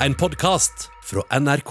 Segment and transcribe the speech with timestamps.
[0.00, 1.70] En podkast fra NRK.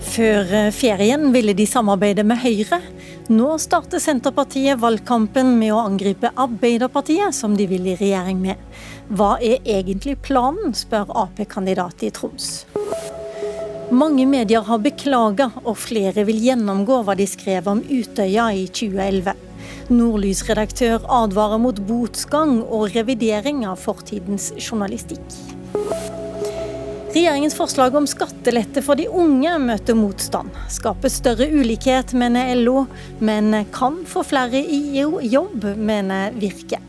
[0.00, 2.80] Før eh, ferien ville de samarbeide med Høyre.
[3.28, 8.64] Nå starter Senterpartiet valgkampen med å angripe Arbeiderpartiet, som de vil i regjering med.
[9.12, 12.64] Hva er egentlig planen, spør Ap-kandidat i Troms.
[13.94, 19.36] Mange medier har beklaga, og flere vil gjennomgå hva de skrev om Utøya i 2011.
[19.94, 25.22] Nordlys-redaktør advarer mot botsgang og revidering av fortidens journalistikk.
[27.14, 30.50] Regjeringens forslag om skattelette for de unge møter motstand.
[30.74, 32.88] Skaper større ulikhet, mener LO,
[33.22, 34.82] men kan få flere i
[35.30, 36.82] jobb, mener Virke.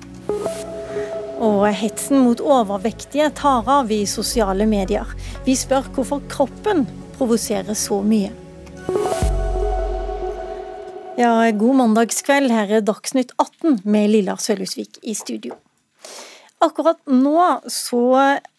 [1.45, 5.05] Og hetsen mot overvektige tar av i sosiale medier.
[5.45, 6.87] Vi spør hvorfor kroppen
[7.17, 8.31] provoserer så mye.
[11.15, 12.51] Ja, god mandagskveld.
[12.51, 15.55] Her er Dagsnytt 18 med Lilla Sølhusvik i studio.
[16.63, 17.39] Akkurat nå
[17.71, 18.01] så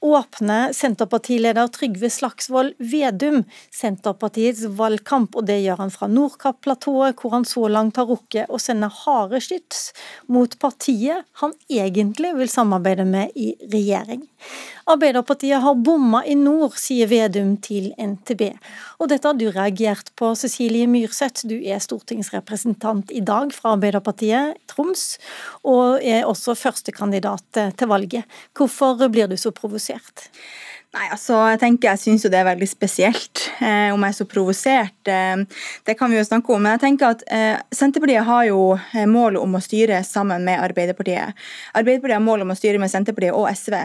[0.06, 3.42] åpner Senterpartileder Trygve Slagsvold Vedum
[3.74, 8.60] Senterpartiets valgkamp, og det gjør han fra Nordkapp-platået, hvor han så langt har rukket å
[8.62, 9.90] sende harde skyts
[10.30, 14.22] mot partiet han egentlig vil samarbeide med i regjering.
[14.86, 18.44] Arbeiderpartiet har bomma i nord, sier Vedum til NTB.
[19.00, 21.48] Og dette har du reagert på, Cecilie Myrseth.
[21.50, 25.16] Du er stortingsrepresentant i dag fra Arbeiderpartiet Troms,
[25.66, 28.38] og er også førstekandidat til valget.
[28.54, 29.95] Hvorfor blir du så provosert?
[29.96, 30.30] komplisert.
[30.96, 34.26] Nei, altså, Jeg tenker jeg syns det er veldig spesielt eh, om jeg er så
[34.30, 35.10] provosert.
[35.12, 35.42] Eh,
[35.84, 36.62] det kan vi jo snakke om.
[36.64, 40.62] Men jeg tenker at eh, Senterpartiet har jo eh, mål om å styre sammen med
[40.64, 41.36] Arbeiderpartiet.
[41.76, 43.76] Arbeiderpartiet har mål om å styre med Senterpartiet og SV.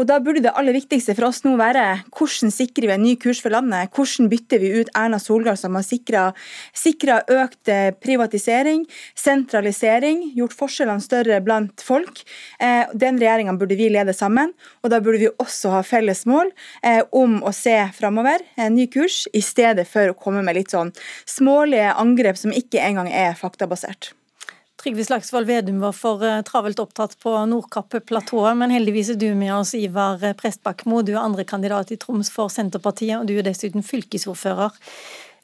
[0.00, 1.82] Og Da burde det aller viktigste for oss nå være
[2.16, 3.92] hvordan sikrer vi en ny kurs for landet?
[3.94, 8.86] Hvordan bytter vi ut Erna Solgaard, som har sikra økt eh, privatisering,
[9.18, 12.24] sentralisering, gjort forskjellene større blant folk?
[12.58, 16.50] Eh, den regjeringa burde vi lede sammen, og da burde vi også ha felles mål
[16.82, 20.74] eh, om å se framover, en ny kurs, i stedet for å komme med litt
[20.74, 20.92] sånn
[21.28, 24.12] smålige angrep som ikke engang er faktabasert.
[24.82, 29.52] Trygve Slagsvold Vedum var for eh, travelt opptatt på Nordkapp-platået, men heldigvis er du med
[29.54, 31.04] oss, Ivar Prestbakmo.
[31.06, 34.74] Du er andre kandidat i Troms for Senterpartiet, og du er dessuten fylkesordfører.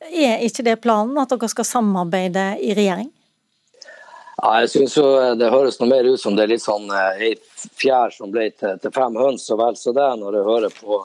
[0.09, 3.13] Er ikke det planen, at dere skal samarbeide i regjering?
[4.43, 5.05] Ja, jeg synes jo
[5.35, 8.51] Det høres noe mer ut som det er litt sånn ei eh, fjær som ble
[8.55, 10.99] til, til fem høns, og vel så det, når jeg hører på,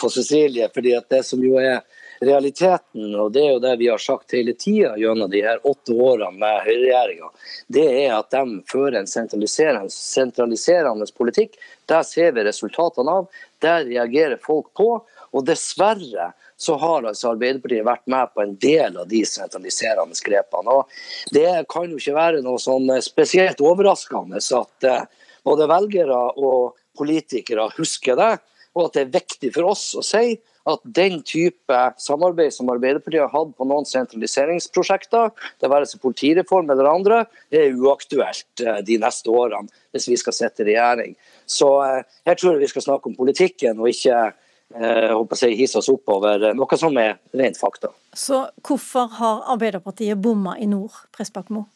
[0.00, 0.68] på Cecilie.
[0.74, 1.80] fordi at det som jo er
[2.24, 5.96] realiteten, og det er jo det vi har sagt hele tida gjennom de her åtte
[5.96, 7.30] årene med høyreregjeringa,
[7.72, 11.56] det er at de fører en sentraliserende, sentraliserende politikk.
[11.88, 13.42] Der ser vi resultatene av.
[13.64, 14.90] Der reagerer folk på.
[15.34, 16.30] Og dessverre
[16.64, 20.78] så har altså Arbeiderpartiet vært med på en del av de sentraliserende grepene.
[20.78, 25.04] Og det kan jo ikke være noe sånn spesielt overraskende at eh,
[25.44, 28.32] både velgere og politikere husker det,
[28.74, 33.26] og at det er viktig for oss å si at den type samarbeid som Arbeiderpartiet
[33.26, 37.18] har hatt på noen sentraliseringsprosjekter, det være seg politireform eller andre,
[37.52, 41.12] det er uaktuelt eh, de neste årene hvis vi skal sitte i regjering.
[41.44, 44.40] Så eh, her tror jeg vi skal snakke om politikken og ikke eh,
[44.74, 47.92] håper jeg, hisse oss oppover noe som er rent fakta.
[48.10, 51.68] Så hvorfor har Arbeiderpartiet bomma i nord, Pressbakmo?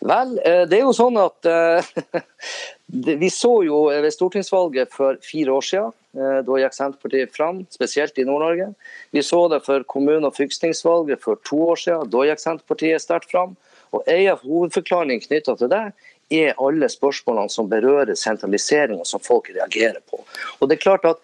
[0.00, 0.36] Vel,
[0.70, 1.48] det er jo sånn at
[3.22, 8.18] vi så jo ved stortingsvalget for fire år siden Eh, da gikk Senterpartiet fram, spesielt
[8.18, 8.72] i Nord-Norge.
[9.14, 12.10] Vi så det for kommune- og fylkestingsvalget for to år siden.
[12.10, 13.56] Da gikk Senterpartiet sterkt fram.
[13.92, 15.92] Og En av hovedforklaringene knytta til det
[16.30, 20.20] er alle spørsmålene som berører sentralisering, og som folk reagerer på.
[20.60, 21.16] Og det er klart at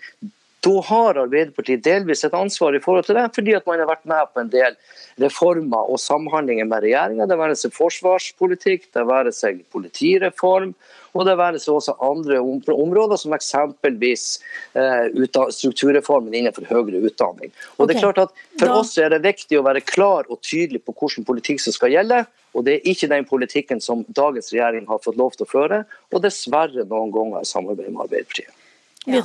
[0.64, 4.06] da har Arbeiderpartiet delvis et ansvar i forhold til det, fordi at man har vært
[4.08, 4.76] med på en del
[5.20, 7.26] reformer og samhandlinger med regjeringa.
[7.28, 10.72] Det være seg forsvarspolitikk, det være seg politireform,
[11.14, 14.24] og det være seg også andre områder, som eksempelvis
[14.78, 15.12] eh,
[15.58, 17.52] strukturreformen innenfor høyere utdanning.
[17.76, 18.78] Og det er klart at For da...
[18.80, 22.24] oss er det viktig å være klar og tydelig på hvilken politikk som skal gjelde.
[22.54, 25.84] Og det er ikke den politikken som dagens regjering har fått lov til å føre,
[26.14, 28.60] og dessverre noen ganger i samarbeid med Arbeiderpartiet.
[29.04, 29.20] Ja.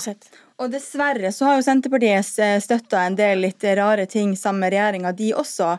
[0.60, 4.74] Og dessverre så har jo Senterpartiet eh, støtta en del litt rare ting sammen med
[4.74, 5.70] regjeringa, de også.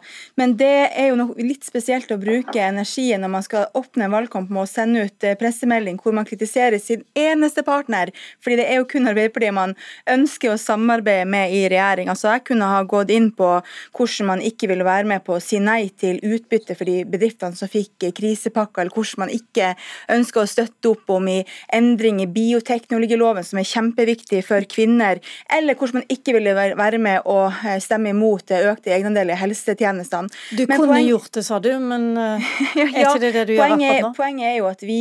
[0.40, 4.14] Men det er jo noe litt spesielt å bruke energien når man skal åpne en
[4.14, 8.08] valgkamp med å sende ut eh, pressemelding hvor man kritiserer sin eneste partner.
[8.40, 9.74] Fordi det er jo kun Arbeiderpartiet man
[10.08, 12.08] ønsker å samarbeide med i regjering.
[12.08, 15.44] Altså jeg kunne ha gått inn på hvordan man ikke ville være med på å
[15.44, 19.74] si nei til utbytte for de bedriftene som fikk krisepakker, eller hvordan man ikke
[20.16, 21.38] ønsker å støtte opp om i
[21.76, 25.20] endring i bioteknologiloven, som er kjempeviktig for kvinner,
[25.52, 27.50] eller hvordan man ikke ville være med å
[27.82, 30.30] stemme imot økte egenandeler i helsetjenestene.
[30.54, 31.08] Du men kunne poen...
[31.08, 34.12] gjort det, sa du, men er ikke det det du gjør akkurat nå?
[34.16, 35.00] Poenget er jo at vi,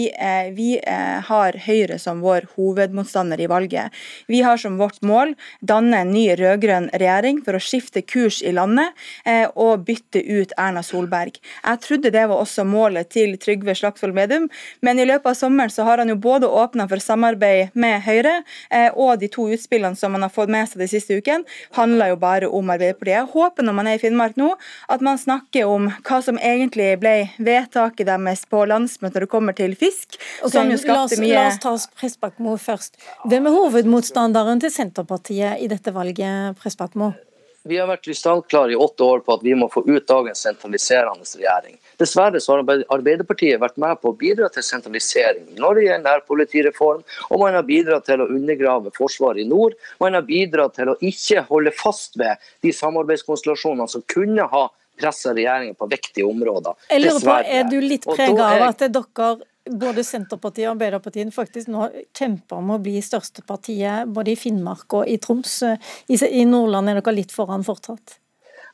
[0.58, 0.70] vi
[1.30, 3.96] har Høyre som vår hovedmotstander i valget.
[4.32, 5.36] Vi har som vårt mål
[5.66, 8.96] danne en ny rød-grønn regjering for å skifte kurs i landet
[9.56, 11.40] og bytte ut Erna Solberg.
[11.64, 14.48] Jeg trodde det var også målet til Trygve Slagsvold Vedum,
[14.86, 18.40] men i løpet av sommeren så har han jo både åpna for samarbeid med Høyre,
[18.72, 21.46] eh, og de to utspillene som man har fått med seg de siste ukene,
[21.78, 23.20] handler jo bare om Arbeiderpartiet.
[23.20, 24.54] Jeg håper når man er i Finnmark nå,
[24.90, 29.56] at man snakker om hva som egentlig ble vedtaket deres på landsmøtet når det kommer
[29.58, 30.20] til fisk.
[30.40, 31.34] Okay, som jo skapte mye...
[31.36, 33.00] La oss ta Pressbakmo først.
[33.30, 37.14] Hvem er hovedmotstanderen til Senterpartiet i dette valget, Pressbakmo?
[37.68, 41.28] Vi har vært krystallklare i åtte år på at vi må få ut dagens sentraliserende
[41.28, 41.76] regjering.
[42.00, 47.04] Dessverre så har Arbeiderpartiet vært med på å bidra til sentralisering når det gjelder nærpolitireform,
[47.28, 49.76] og man har bidratt til å undergrave Forsvaret i nord.
[50.00, 54.66] Man har bidratt til å ikke holde fast ved de samarbeidskonstellasjonene som kunne ha
[55.00, 56.76] pressa regjeringen på viktige områder.
[56.90, 59.30] Jeg lurer på, Er du litt prega av at dere
[59.70, 65.00] både Senterpartiet og Arbeiderpartiet faktisk nå kjemper om å bli største partiet både i Finnmark
[65.00, 65.62] og i Troms.
[66.10, 68.20] I Nordland er dere litt foran fortsatt?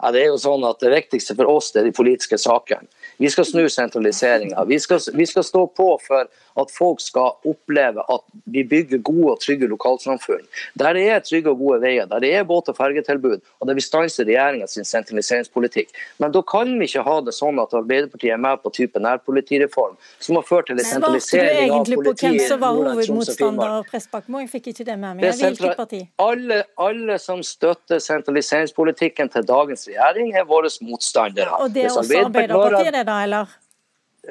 [0.05, 2.85] Ja, det er jo sånn at Det viktigste for oss det er de politiske sakene.
[3.17, 4.65] Vi skal snu sentraliseringa.
[4.69, 4.77] Vi,
[5.17, 6.27] vi, skal stå på for
[6.61, 10.43] at folk skal oppleve at vi bygger gode og trygge lokalsamfunn.
[10.79, 13.75] Der det er trygge og gode veier, der det er båt- og fergetilbud, og der
[13.75, 15.95] vi stanser regjeringa sin sentraliseringspolitikk.
[16.19, 19.97] Men da kan vi ikke ha det sånn at Arbeiderpartiet er med på type nærpolitireform,
[20.19, 21.55] som har ført til en sentralisering av politiet.
[21.55, 24.43] Svarte du egentlig på hvem som var hovedmotstander av Pressbakmo?
[24.43, 25.39] Jeg fikk ikke det med meg.
[25.41, 26.03] Hvilket parti?
[26.23, 31.51] Alle, alle, som støtter sentraliseringspolitikken til dagens regjering, er våre motstandere.
[31.59, 33.53] Og det er også Arbeiderpartiet, det da, eller?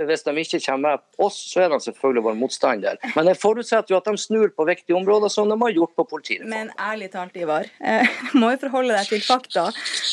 [0.08, 2.98] Hvis de ikke kommer med oss, så er de selvfølgelig vår motstander.
[3.14, 6.06] Men jeg forutsetter jo at de snur på viktige områder, som de har gjort på
[6.10, 6.46] politiet.
[6.50, 7.68] Men ærlig talt, Ivar,
[8.40, 9.68] må jo forholde deg til fakta.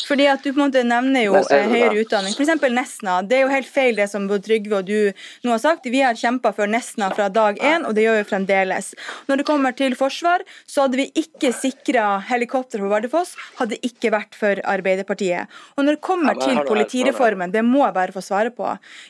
[0.08, 2.34] Fordi at du på en måte nevner jo eh, høyere utdanning.
[2.36, 2.66] F.eks.
[2.72, 3.18] Nesna.
[3.26, 5.12] Det er jo helt feil det som både Trygve og du
[5.44, 5.88] nå har sagt.
[5.92, 8.92] Vi har kjempa for Nesna fra dag én, og det gjør vi fremdeles.
[9.28, 14.12] Når det kommer til forsvar, så hadde vi ikke sikra helikopter på Bardufoss, hadde ikke
[14.14, 15.50] vært for Arbeiderpartiet.
[15.76, 18.68] Og når det kommer til politireformen, det må jeg bare få svare på.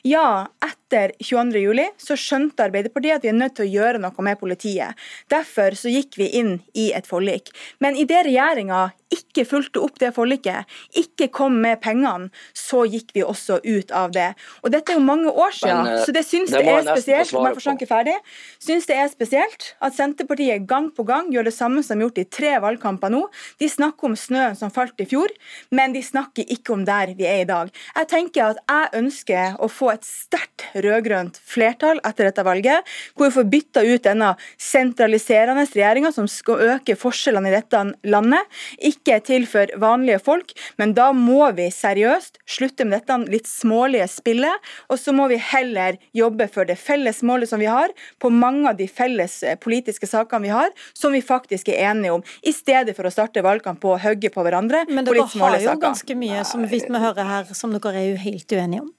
[0.08, 4.26] Ja, ett etter 22.07 så skjønte Arbeiderpartiet at vi er nødt til å gjøre noe
[4.26, 4.98] med politiet.
[5.32, 7.52] Derfor så gikk vi inn i et forlik.
[7.80, 13.24] Men idet regjeringa ikke fulgte opp det forliket, ikke kom med pengene, så gikk vi
[13.24, 14.30] også ut av det.
[14.62, 17.34] Og Dette er jo mange år siden, Men, så det syns det, det er spesielt
[17.36, 18.16] om jeg får ferdig,
[18.62, 22.24] syns det er spesielt at Senterpartiet gang på gang gjør det samme som gjort i
[22.24, 23.26] tre valgkamper nå.
[23.60, 25.32] De snakker om snøen som falt i fjor,
[25.70, 27.72] men de snakker ikke om der vi er i dag.
[27.96, 33.28] Jeg tenker at jeg ønsker å få et sterkt rød-grønt flertall etter dette valget, hvor
[33.28, 37.82] vi får bytta ut denne sentraliserende regjeringa som skal øke forskjellene i dette
[38.12, 38.60] landet.
[38.78, 44.08] Ikke til for vanlige folk, men da må vi seriøst slutte med dette litt smålige
[44.10, 47.92] spillet, og så må vi heller jobbe for det felles målet som vi har,
[48.22, 52.16] på mange av de felles eh, politiske sakene vi har, som vi faktisk er enige
[52.18, 55.58] om, i stedet for å starte valgkamp på å hogge på hverandre men dere har
[55.62, 58.90] jo ganske mye, som vi hører her, som dere er jo helt uenige om.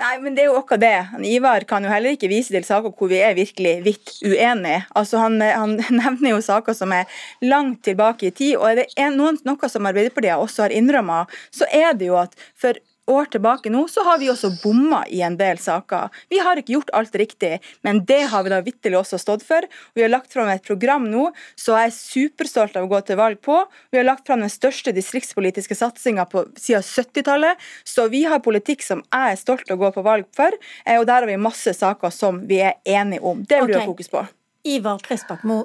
[0.00, 1.22] Nei, men det er jo akkurat det.
[1.28, 4.82] Ivar kan jo heller ikke vise til saker hvor vi er virkelig vidt uenige.
[4.96, 7.08] Altså, han, han nevner jo saker som er
[7.44, 11.68] langt tilbake i tid, og er det en, noe som Arbeiderpartiet også har innrømma, så
[11.72, 12.78] er det jo at for
[13.10, 16.12] år tilbake nå, så har vi også bomma i en del saker.
[16.30, 19.64] Vi har ikke gjort alt riktig, men det har vi da vitterlig også stått for.
[19.94, 23.18] Vi har lagt fram et program nå så jeg er superstolt av å gå til
[23.20, 23.58] valg på.
[23.92, 26.26] Vi har lagt fram den største distriktspolitiske satsinga
[26.58, 27.68] siden 70-tallet.
[27.84, 30.98] Så vi har politikk som jeg er stolt av å gå på valg for, eh,
[30.98, 33.44] og der har vi masse saker som vi er enige om.
[33.44, 33.86] Det vil okay.
[33.86, 34.26] fokus på.
[34.68, 35.62] Ivar Pressbakmo,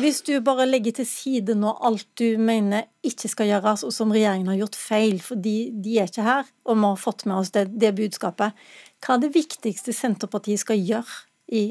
[0.00, 4.14] hvis du bare legger til side nå alt du mener ikke skal gjøres, og som
[4.14, 7.52] regjeringen har gjort feil fordi de er ikke her, og vi har fått med oss
[7.56, 8.56] det, det budskapet,
[9.04, 11.20] hva er det viktigste Senterpartiet skal gjøre
[11.52, 11.68] i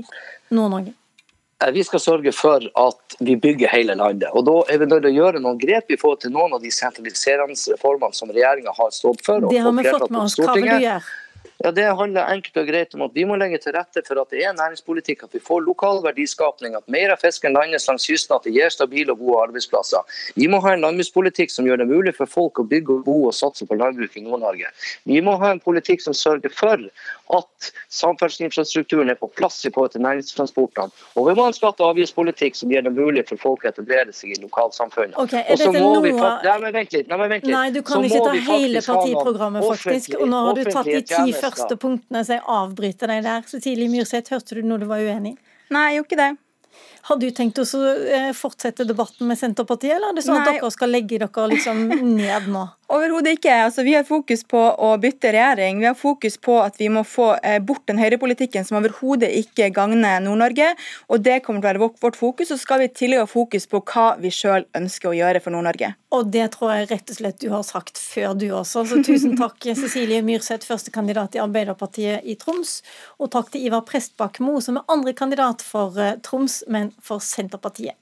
[0.54, 0.94] Nord-Norge?
[1.64, 4.30] Eh, vi skal sørge for at vi bygger hele landet.
[4.34, 6.64] og Da er vi nødt til å gjøre noen grep i forhold til noen av
[6.64, 9.40] de sentraliserende reformene som regjeringa har stått for.
[9.50, 10.36] det har vi fått med oss.
[10.40, 11.04] Hva vil du gjøre?
[11.64, 14.34] Ja, Det handler enkelt og greit om at vi må legge til rette for at
[14.34, 18.36] det er næringspolitikk, at vi får lokal verdiskapning, at mer av fisken landes langs kysten,
[18.36, 20.04] at det gir stabile og gode arbeidsplasser.
[20.36, 23.18] Vi må ha en landbrukspolitikk som gjør det mulig for folk å bygge og bo
[23.30, 24.74] og satse på landbruk i Nord-Norge.
[25.08, 26.84] Vi må ha en politikk som sørger for
[27.34, 30.94] at samferdselsinfrastrukturen er på plass i forhold til næringstransportene.
[31.16, 33.72] Og vi må ha en skatte- og avgiftspolitikk som gjør det mulig for folk å
[33.72, 35.18] etablere seg i lokalsamfunnet.
[35.26, 36.14] Okay, noe...
[36.46, 37.10] Nei, men vent litt.
[37.10, 37.56] Nei, men vent litt.
[37.56, 40.18] Nei, du kan ikke ta hele partiprogrammet, faktisk.
[40.20, 43.46] Og nå har du tatt de ti første punktene, så jeg avbryter deg der.
[43.50, 45.54] Så tidlig, Myrseth, hørte du noe du var uenig i?
[45.74, 46.34] Nei, jeg gjorde ikke det.
[47.06, 50.56] Har du tenkt å eh, fortsette debatten med Senterpartiet, eller er det sånn at Nei.
[50.58, 51.84] dere skal legge dere liksom
[52.18, 52.64] ned nå?
[52.86, 53.54] Overhodet ikke.
[53.66, 55.80] Altså, vi har fokus på å bytte regjering.
[55.82, 59.72] Vi har fokus på at vi må få eh, bort den høyrepolitikken som overhodet ikke
[59.74, 60.68] gagner Nord-Norge.
[61.10, 62.52] og Det kommer til å være vårt, fokus.
[62.52, 65.58] Og så skal vi tidligere ha fokus på hva vi sjøl ønsker å gjøre for
[65.58, 65.96] Nord-Norge.
[66.14, 68.86] Og det tror jeg rett og slett du har sagt før, du også.
[68.86, 72.78] Så tusen takk, Cecilie Myrseth, førstekandidat i Arbeiderpartiet i Troms.
[73.18, 77.98] Og takk til Ivar Prestbakk-Moe, som er andre kandidat for eh, Troms, men for Senterpartiet.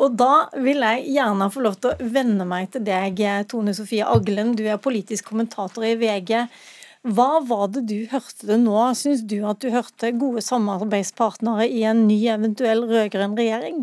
[0.00, 4.06] Og da vil jeg gjerne få lov til å venne meg til deg, Tone Sofie
[4.08, 4.54] Aglen.
[4.56, 6.46] Du er politisk kommentator i VG.
[7.16, 8.76] Hva var det du hørte nå?
[8.96, 13.82] Syns du at du hørte gode samarbeidspartnere i en ny eventuell rød-grønn regjering?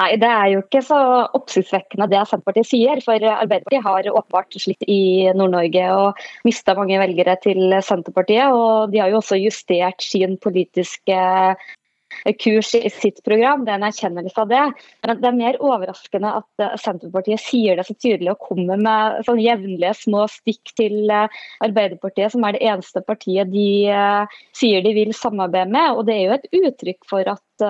[0.00, 0.98] Nei, det er jo ikke så
[1.36, 3.00] oppsiktsvekkende det Senterpartiet sier.
[3.04, 8.56] For Arbeiderpartiet har åpenbart slitt i Nord-Norge og mista mange velgere til Senterpartiet.
[8.56, 11.20] Og de har jo også justert sin politiske
[12.38, 13.64] kurs i sitt program.
[13.64, 14.62] Det er en erkjennelse av det.
[15.04, 19.26] Men det er mer overraskende at eh, Senterpartiet sier det så tydelig og kommer med
[19.28, 23.66] sånn jevnlige små stikk til eh, Arbeiderpartiet, som er det eneste partiet de
[24.56, 25.96] sier de vil samarbeide med.
[25.96, 27.66] Og Det er jo et uttrykk for at,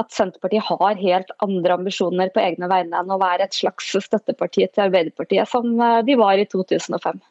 [0.00, 4.66] at Senterpartiet har helt andre ambisjoner på egne vegne enn å være et slags støtteparti
[4.66, 5.70] til Arbeiderpartiet, som
[6.06, 7.22] de var i 2005.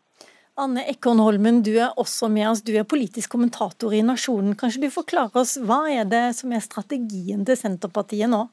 [0.54, 2.60] Anne Ekornholmen, du er også med oss.
[2.62, 4.54] Du er politisk kommentator i Nasjonen.
[4.54, 8.44] Kanskje du forklarer oss hva er det som er strategien til Senterpartiet nå?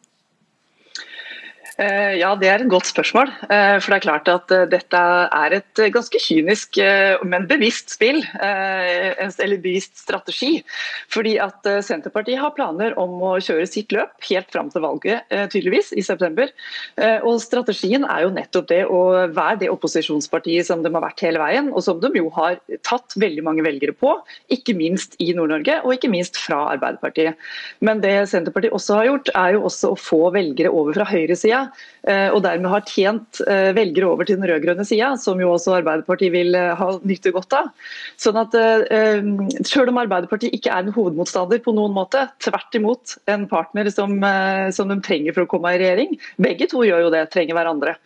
[1.79, 3.31] Eh, ja, Det er et godt spørsmål.
[3.47, 6.79] Eh, for det er klart at eh, Dette er et ganske kynisk,
[7.25, 8.21] men bevisst spill.
[8.41, 10.63] Eller bevisst strategi.
[11.11, 15.93] Fordi at Senterpartiet har planer om å kjøre sitt løp helt fram til valget, tydeligvis,
[15.99, 16.51] i september.
[17.27, 19.01] Og Strategien er jo nettopp det å
[19.33, 23.17] være det opposisjonspartiet som de har vært hele veien, og som de jo har tatt
[23.21, 24.15] veldig mange velgere på,
[24.53, 27.41] ikke minst i Nord-Norge, og ikke minst fra Arbeiderpartiet.
[27.85, 31.60] Men det Senterpartiet også har gjort, er jo også å få velgere over fra høyresida
[32.09, 35.77] Eh, og dermed har tjent eh, velgere over til den rød-grønne sida, som jo også
[35.79, 37.71] Arbeiderpartiet vil eh, ha nytte godt av.
[38.21, 38.55] Sånn at
[39.69, 44.17] Selv om Arbeiderpartiet ikke er en hovedmotstander på noen måte, tvert imot en partner som,
[44.75, 47.97] som de trenger for å komme i regjering, begge to gjør jo det, trenger hverandre,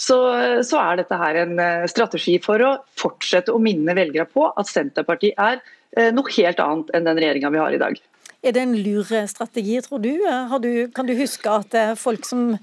[0.00, 0.18] så,
[0.66, 5.38] så er dette her en strategi for å fortsette å minne velgere på at Senterpartiet
[5.40, 5.60] er
[6.14, 8.00] noe helt annet enn den regjeringa vi har i dag.
[8.40, 10.14] Er det en lur strategi, tror du?
[10.64, 10.88] du?
[10.96, 12.54] Kan du huske at folk som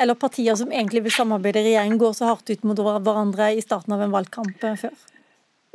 [0.00, 3.64] eller partier som egentlig vil samarbeide i regjering, går så hardt ut mot hverandre i
[3.64, 4.94] starten av en valgkamp eh, før?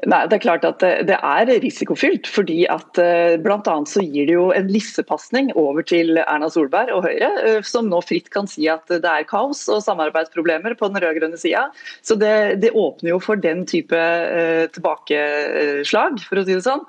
[0.05, 2.27] Nei, Det er klart at det er risikofylt.
[2.27, 3.37] fordi at Bl.a.
[3.41, 7.61] blant annet så gir det jo en lissepasning over til Erna Solberg og Høyre, eh,
[7.65, 11.67] som nå fritt kan si at det er kaos og samarbeidsproblemer på den rød-grønne sida.
[12.05, 16.83] Så det, det, åpner jo for den type eh, tilbakeslag, for å si det sånn.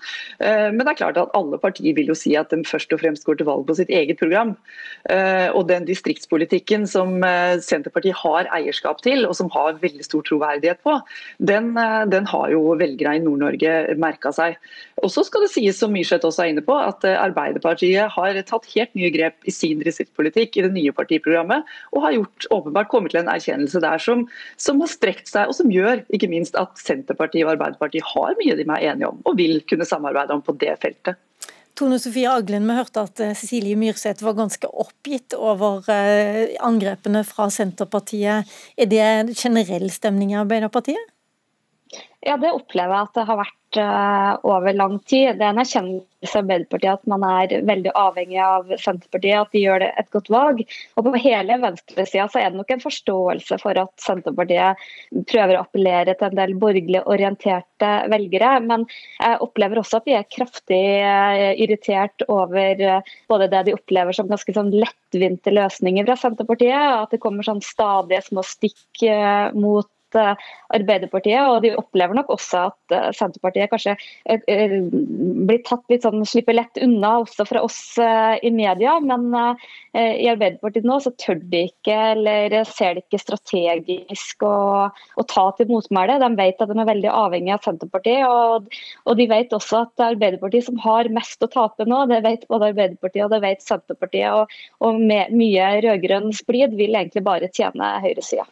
[0.45, 3.00] Eh, men det er klart at alle partier vil jo si at de først og
[3.00, 4.53] fremst går til valg på sitt eget program.
[5.09, 10.27] Eh, og den distriktspolitikken som eh, Senterpartiet har eierskap til, og som har veldig stor
[10.29, 10.99] troverdighet på,
[11.38, 11.73] den,
[12.12, 14.57] den har jo veldig velgere i Nord-Norge merka seg.
[15.02, 18.40] Og så skal det sies, som Myrseth også er inne på, at eh, Arbeiderpartiet har
[18.49, 21.64] tatt helt nye grep i sin distriktspolitikk i det nye partiprogrammet,
[21.95, 24.26] og har gjort, åpenbart kommet til en erkjennelse der som,
[24.59, 28.59] som har strekt seg, og som gjør ikke minst at Senterpartiet og Arbeiderpartiet har mye
[28.59, 31.19] de er enige om, og vil kunne samarbeide om på det feltet.
[31.78, 37.23] Tone Sofie Aglen, vi hørte at eh, Cecilie Myrseth var ganske oppgitt over eh, angrepene
[37.26, 38.50] fra Senterpartiet.
[38.75, 41.14] Er det generell stemning i Arbeiderpartiet?
[42.27, 45.37] Ja, det opplever jeg at det har vært uh, over lang tid.
[45.39, 49.61] Det er en erkjennelse i Arbeiderpartiet at man er veldig avhengig av Senterpartiet, at de
[49.63, 50.65] gjør det et godt valg.
[50.99, 54.83] Og På hele venstresida er det nok en forståelse for at Senterpartiet
[55.31, 58.51] prøver å appellere til en del borgerlig orienterte velgere.
[58.67, 63.77] Men jeg opplever også at de er kraftig uh, irritert over uh, både det de
[63.79, 69.07] opplever som ganske sånn lettvinte løsninger fra Senterpartiet, at det kommer sånn stadige små stikk
[69.55, 73.95] mot Eh, Arbeiderpartiet, og de opplever nok også at eh, Senterpartiet kanskje
[74.29, 74.75] eh,
[75.49, 78.99] blir tatt litt sånn, slipper lett unna også fra oss i media.
[79.00, 79.33] Men
[79.97, 85.47] i Arbeiderpartiet nå så tør de ikke eller ser de ikke strategisk å, å ta
[85.57, 86.19] til motmæle.
[86.23, 88.69] De vet at de er veldig avhengig av Senterpartiet, og,
[89.07, 92.73] og, de vet også at Arbeiderpartiet som har mest å tape nå, det vet både
[92.75, 94.29] Arbeiderpartiet og det vet Senterpartiet.
[94.37, 98.47] Og, og med mye rød-grønn splid vil egentlig bare tjene høyresida.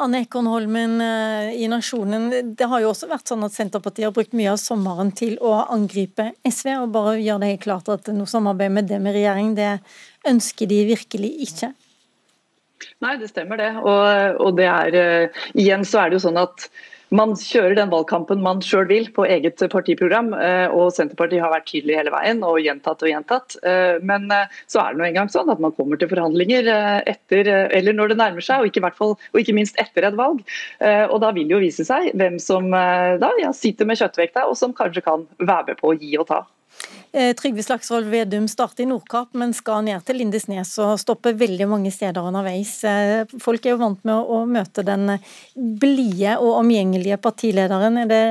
[0.00, 4.32] Anne Ekornholmen eh, i Nasjonen, det har jo også vært sånn at Senterpartiet har brukt
[4.36, 8.30] mye av sommeren til å angripe SV, og bare gjøre det helt klart at noe
[8.30, 9.74] samarbeid med dem i regjering, det
[10.30, 11.72] ønsker de virkelig ikke.
[13.04, 13.70] Nei, det stemmer det.
[13.80, 16.68] Og, og det er, uh, igjen så er det jo sånn at
[17.14, 20.32] man kjører den valgkampen man sjøl vil på eget partiprogram.
[20.76, 23.56] og Senterpartiet har vært tydelig hele veien og gjentatt og gjentatt.
[24.06, 24.28] Men
[24.70, 26.70] så er det nå engang sånn at man kommer til forhandlinger
[27.10, 30.44] etter, eller når det nærmer seg, og ikke, fall, og ikke minst etter et valg.
[30.80, 34.56] Og Da vil det jo vise seg hvem som da ja, sitter med kjøttvekta, og
[34.58, 36.44] som kanskje kan være med på å gi og ta.
[37.12, 41.66] Eh, Trygve Slagsvold Vedum starter i Nordkapp, men skal ned til Lindesnes og stopper veldig
[41.66, 42.76] mange steder underveis.
[42.86, 45.16] Eh, folk er jo vant med å møte den
[45.56, 47.98] blide og omgjengelige partilederen.
[48.04, 48.24] Er det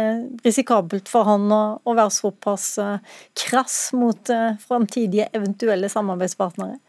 [0.48, 4.32] risikabelt for han å være såpass eh, krass mot
[4.64, 6.80] framtidige eventuelle samarbeidspartnere?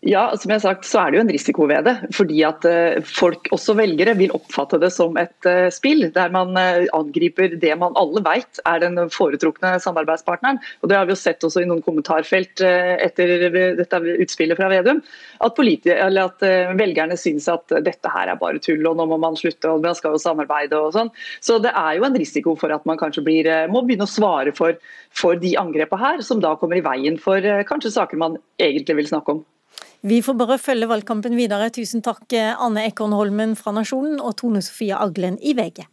[0.00, 1.92] Ja, som jeg har sagt, så er det jo en risiko ved det.
[2.16, 6.06] Fordi at uh, folk, også velgere, vil oppfatte det som et uh, spill.
[6.14, 10.62] Der man uh, angriper det man alle vet er den foretrukne samarbeidspartneren.
[10.80, 13.44] Og Det har vi jo sett også i noen kommentarfelt etter
[13.76, 15.02] dette utspillet fra Vedum.
[15.44, 16.46] At, at
[16.80, 19.96] velgerne syns at dette her er bare tull, og nå må man slutte, og man
[19.98, 21.12] skal jo samarbeide og sånn.
[21.44, 24.56] Så det er jo en risiko for at man kanskje blir, må begynne å svare
[24.56, 24.80] for,
[25.12, 29.12] for de angrepene her, som da kommer i veien for kanskje saker man egentlig vil
[29.12, 29.48] snakke om.
[30.00, 31.68] Vi får bare følge valgkampen videre.
[31.76, 35.84] Tusen takk Anne Ekorn Holmen fra Nasjonen og Tone Sofie Aglen i VG.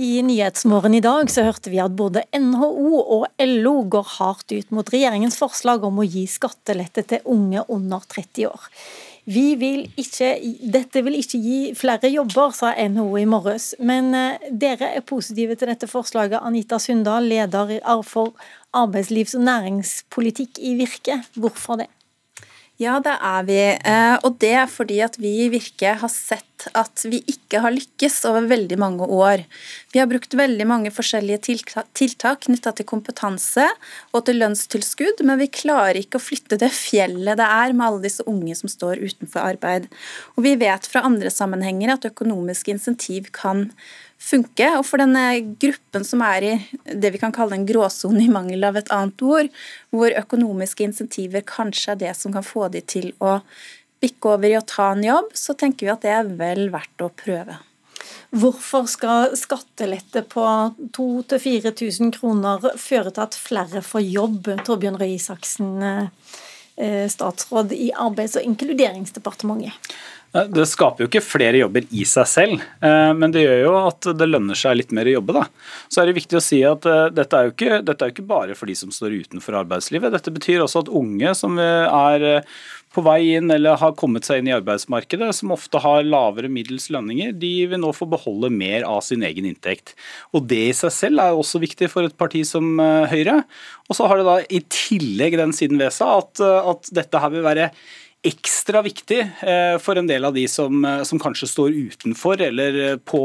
[0.00, 4.70] I Nyhetsmorgen i dag så hørte vi at både NHO og LO går hardt ut
[4.72, 8.68] mot regjeringens forslag om å gi skattelette til unge under 30 år.
[9.30, 10.32] Vi vil ikke,
[10.74, 13.74] dette vil ikke gi flere jobber, sa NHO i morges.
[13.78, 16.40] Men eh, dere er positive til dette forslaget.
[16.42, 18.34] Anita Sundal, leder for
[18.74, 21.20] arbeidslivs- og næringspolitikk i Virke.
[21.38, 21.86] Hvorfor det?
[22.80, 23.58] Ja, det er vi.
[23.76, 26.46] Eh, og det er fordi at vi i Virke har sett
[26.76, 29.42] at vi ikke har lykkes over veldig mange år.
[29.92, 31.58] Vi har brukt veldig mange forskjellige
[31.96, 33.66] tiltak knytta til kompetanse
[34.16, 38.04] og til lønnstilskudd, men vi klarer ikke å flytte det fjellet det er med alle
[38.04, 39.88] disse unge som står utenfor arbeid.
[40.36, 43.68] Og vi vet fra andre sammenhenger at økonomiske insentiv kan
[44.20, 44.68] funke.
[44.78, 45.24] Og for denne
[45.62, 49.24] gruppen som er i det vi kan kalle en gråsone i mangel av et annet
[49.26, 49.50] ord,
[49.94, 53.40] hvor økonomiske insentiver kanskje er det som kan få de til å
[54.00, 57.04] bikke over i å ta en jobb, så tenker vi at det er vel verdt
[57.04, 57.58] å prøve.
[58.30, 60.44] Hvorfor skal skattelette på
[60.96, 68.38] 2000-4000 kroner føre til at flere får jobb, Torbjørn Røe Isaksen, eh, statsråd i Arbeids-
[68.38, 69.74] og inkluderingsdepartementet?
[70.30, 74.06] Det skaper jo ikke flere jobber i seg selv, eh, men det gjør jo at
[74.14, 75.34] det lønner seg litt mer å jobbe.
[75.34, 75.46] Da.
[75.90, 78.14] Så er det viktig å si at eh, dette er, jo ikke, dette er jo
[78.14, 80.12] ikke bare for de som står utenfor arbeidslivet.
[80.14, 82.54] Dette betyr også at unge som er eh,
[82.94, 86.86] på vei inn eller har kommet seg inn i arbeidsmarkedet, som ofte har lavere middels
[86.94, 89.96] lønninger, de vil nå få beholde mer av sin egen inntekt.
[90.30, 92.78] Og Det i seg selv er jo også viktig for et parti som
[93.10, 93.40] Høyre.
[93.90, 97.34] Og så har det da i tillegg den siden ved seg at, at dette her
[97.34, 97.70] vil være
[98.26, 102.80] ekstra viktig eh, for en del av de som, eh, som kanskje står utenfor eller
[102.84, 103.22] eh, på,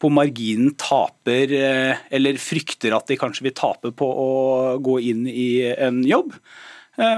[0.00, 4.30] på, marginen taper eller frykter at de kanskje vil tape på å
[4.80, 6.36] gå inn i en jobb.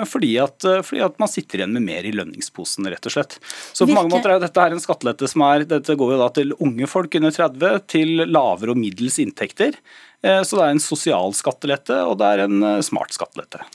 [0.07, 3.35] Fordi at, fordi at, man sitter igjen med mer i lønningsposen, rett og slett.
[3.75, 6.29] Så på mange måter er dette her en skattelette som er Dette går jo da
[6.37, 9.75] til unge folk under 30, til lavere og middels inntekter.
[10.23, 13.67] Så det er en sosial skattelette, og det er en smart skattelette.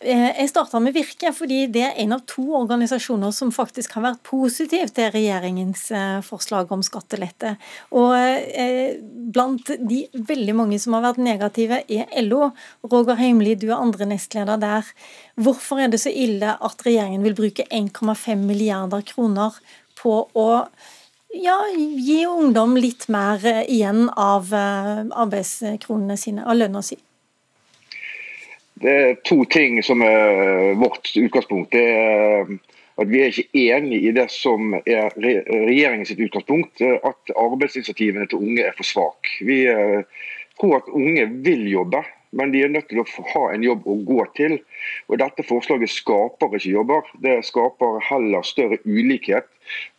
[0.00, 4.06] Eh, jeg starta med Virke fordi det er en av to organisasjoner som faktisk har
[4.06, 7.50] vært positiv til regjeringens eh, forslag om skattelette.
[7.92, 8.96] Og eh,
[9.34, 12.48] blant de veldig mange som har vært negative, er LO.
[12.88, 14.88] Roger Heimli, du er andre nestleder der.
[15.36, 19.60] Hvorfor er det så ille at regjeringen vil bruke 1,5 milliarder kroner
[20.00, 20.48] på å
[21.36, 26.96] ja, gi ungdom litt mer igjen av arbeidskronene sine, av lønna si?
[28.80, 31.72] Det er to ting som er vårt utgangspunkt.
[31.72, 32.52] Det er
[33.00, 38.66] at vi er ikke enig i det som er regjeringens utgangspunkt, at arbeidsinitiativene til unge
[38.66, 39.36] er for svake.
[39.46, 40.02] Vi eh,
[40.60, 42.02] tror at unge vil jobbe,
[42.36, 44.58] men de er nødt til å ha en jobb å gå til.
[45.10, 49.48] Og Dette forslaget skaper ikke jobber, det skaper heller større ulikhet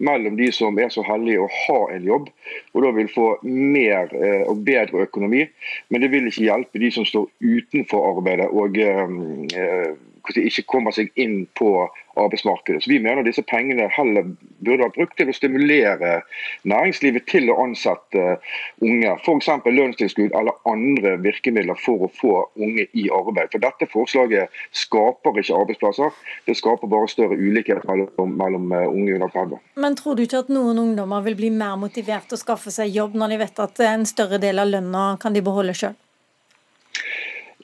[0.03, 2.29] mellom de som er så heldige å ha en jobb,
[2.73, 5.45] og da vil få mer eh, og bedre økonomi.
[5.89, 9.93] Men det vil ikke hjelpe de som står utenfor arbeidet og eh,
[10.29, 12.83] ikke kommer seg inn på arbeidsmarkedet.
[12.83, 14.25] Så Vi mener disse pengene heller
[14.59, 16.21] burde vært brukt til å stimulere
[16.67, 18.37] næringslivet til å ansette
[18.83, 19.15] unge.
[19.23, 19.49] F.eks.
[19.65, 23.51] lønnstilskudd eller andre virkemidler for å få unge i arbeid.
[23.53, 26.11] For Dette forslaget skaper ikke arbeidsplasser,
[26.47, 29.65] det skaper bare større ulikhet mellom, mellom eh, unge under 30.
[29.81, 32.91] Men tror du ikke at noen ungdommer vil bli mer motivert til å skaffe seg
[32.91, 35.95] jobb når de vet at en større del av lønna kan de beholde sjøl?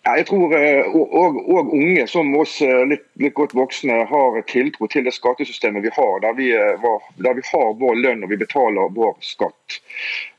[0.07, 5.07] Jeg tror òg eh, unge, som oss eh, litt, litt, godt voksne, har tiltro til
[5.07, 6.85] det skattesystemet vi har, der vi, eh,
[7.23, 9.79] der vi har vår lønn og vi betaler vår skatt.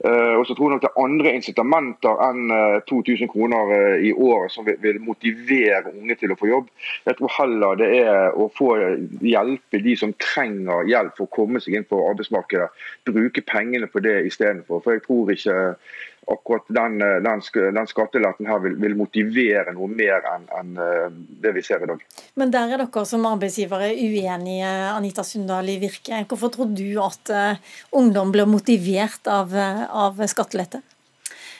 [0.08, 2.52] Og så tror jeg nok det er andre incitamenter enn
[2.88, 6.68] 2000 kroner i året som vil motivere unge til å få jobb.
[7.04, 8.70] Jeg tror heller det er å få
[9.26, 12.70] hjelpe de som trenger hjelp for å komme seg inn på arbeidsmarkedet.
[13.10, 14.84] Bruke pengene på det istedenfor.
[14.86, 15.58] For jeg tror ikke
[16.32, 17.42] akkurat den, eh, den,
[17.74, 21.06] den skatteletten her vil, vil, motivere noe mer enn en, eh,
[21.44, 22.04] det vi ser i dag.
[22.40, 26.24] Men der er dere som arbeidsgivere uenige, Anita Sundal i Virke.
[26.28, 30.82] Hvorfor tror du at uh, ungdom blir motivert av, av skattelette?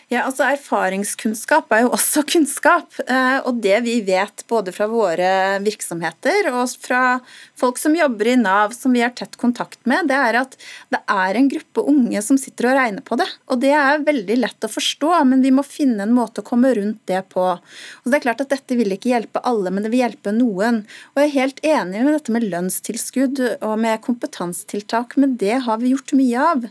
[0.09, 2.94] Ja, altså Erfaringskunnskap er jo også kunnskap.
[3.05, 7.18] Eh, og det vi vet både fra våre virksomheter og fra
[7.59, 10.57] folk som jobber i Nav, som vi har tett kontakt med, det er at
[10.94, 13.27] det er en gruppe unge som sitter og regner på det.
[13.53, 16.73] Og det er veldig lett å forstå, men vi må finne en måte å komme
[16.79, 17.44] rundt det på.
[17.44, 20.87] Og det er klart at Dette vil ikke hjelpe alle, men det vil hjelpe noen.
[21.12, 25.85] Og Jeg er helt enig med dette med lønnstilskudd og med kompetansetiltak, men det har
[25.85, 26.66] vi gjort mye av.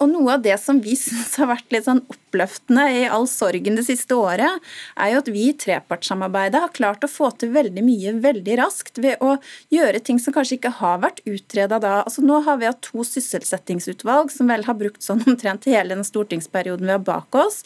[0.00, 2.02] Og Noe av det som vi syns har vært litt sånn
[2.40, 4.60] oppløftende i all sorgen det siste året,
[4.96, 9.00] er jo at vi i trepartssamarbeidet har klart å få til veldig mye veldig raskt
[9.02, 9.36] ved å
[9.72, 12.00] gjøre ting som kanskje ikke har vært utreda da.
[12.04, 16.06] Altså Nå har vi hatt to sysselsettingsutvalg som vel har brukt sånn omtrent hele den
[16.06, 17.62] stortingsperioden vi har bak oss.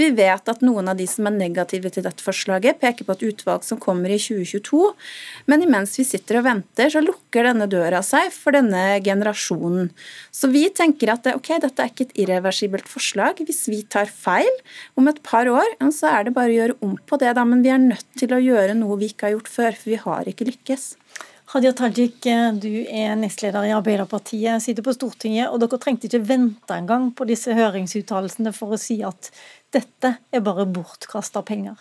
[0.00, 3.26] Vi vet at noen av de som er negative til dette forslaget, peker på et
[3.30, 4.82] utvalg som kommer i 2022.
[5.50, 9.90] Men imens vi sitter og venter, så lukker denne døra seg for denne generasjonen.
[10.34, 13.42] Så vi tenker at ok, dette er ikke et irreversibelt forslag.
[13.46, 14.52] Hvis vi tar feil
[14.98, 17.44] om et par år, så er det bare å gjøre om på det, da.
[17.48, 20.00] Men vi er nødt til å gjøre noe vi ikke har gjort før, for vi
[20.02, 20.94] har ikke lykkes.
[21.52, 22.24] Hadia Tajik,
[22.58, 27.28] du er nestleder i Arbeiderpartiet, sitter på Stortinget, og dere trengte ikke vente engang på
[27.28, 29.30] disse høringsuttalelsene for å si at
[29.74, 31.78] dette er bare bortkasta penger.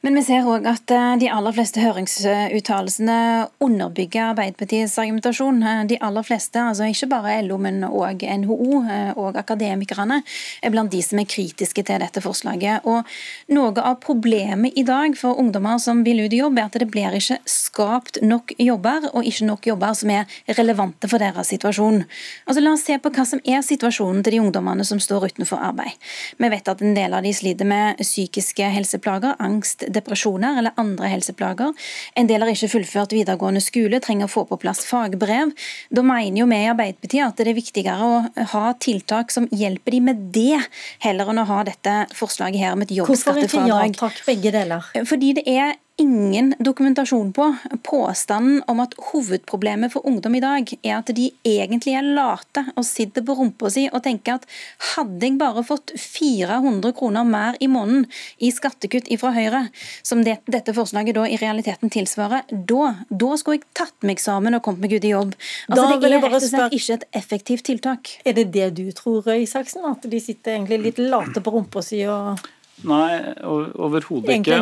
[0.00, 3.16] Men vi ser òg at eh, de aller fleste høringsuttalelsene
[3.60, 5.58] underbygger Arbeiderpartiets argumentasjon.
[5.60, 10.22] Eh, de aller fleste, altså ikke bare LO, men òg NHO eh, og akademikerne,
[10.64, 12.88] er blant de som er kritiske til dette forslaget.
[12.88, 13.04] Og
[13.52, 16.88] Noe av problemet i dag for ungdommer som vil ut i jobb, er at det
[16.88, 22.06] blir ikke skapt nok jobber, og ikke nok jobber som er relevante for deres situasjon.
[22.48, 25.60] Altså La oss se på hva som er situasjonen til de ungdommene som står utenfor
[25.60, 26.00] arbeid.
[26.40, 31.10] Vi vet at en del av de sliter med psykiske helseplager, angst, depresjoner eller andre
[31.12, 31.74] helseplager.
[32.18, 35.52] En del har ikke fullført videregående skole, trenger å få på plass fagbrev.
[35.90, 39.96] Da mener jo vi i Arbeiderpartiet at det er viktigere å ha tiltak som hjelper
[39.96, 40.58] de med det,
[41.04, 43.46] heller enn å ha dette forslaget her om et jobbskattefradrag.
[43.46, 44.90] Hvorfor ikke ja takk, begge deler?
[45.10, 47.46] Fordi det er ingen dokumentasjon på
[47.82, 52.86] påstanden om at hovedproblemet for ungdom i dag er at de egentlig er late og
[52.88, 54.46] sitter på rumpa si og tenker at
[54.94, 58.06] hadde jeg bare fått 400 kroner mer i måneden
[58.40, 59.60] i skattekutt fra Høyre,
[60.06, 64.56] som det, dette forslaget da i realiteten tilsvarer, da, da skulle jeg tatt meg sammen
[64.56, 65.34] og kommet meg ut i jobb.
[65.68, 68.14] Altså, det er rett og slett ikke et effektivt tiltak.
[68.24, 69.84] Er det det du tror, Isaksen?
[69.90, 72.40] At de sitter egentlig litt late på rumpa si og
[72.88, 74.60] Nei, overhodet ikke.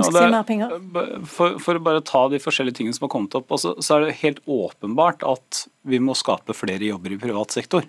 [1.28, 4.07] For, for, å bare ta de forskjellige tingene som har kommet opp, også, så er
[4.07, 7.87] det helt åpenbart at vi må skape flere jobber i privat sektor.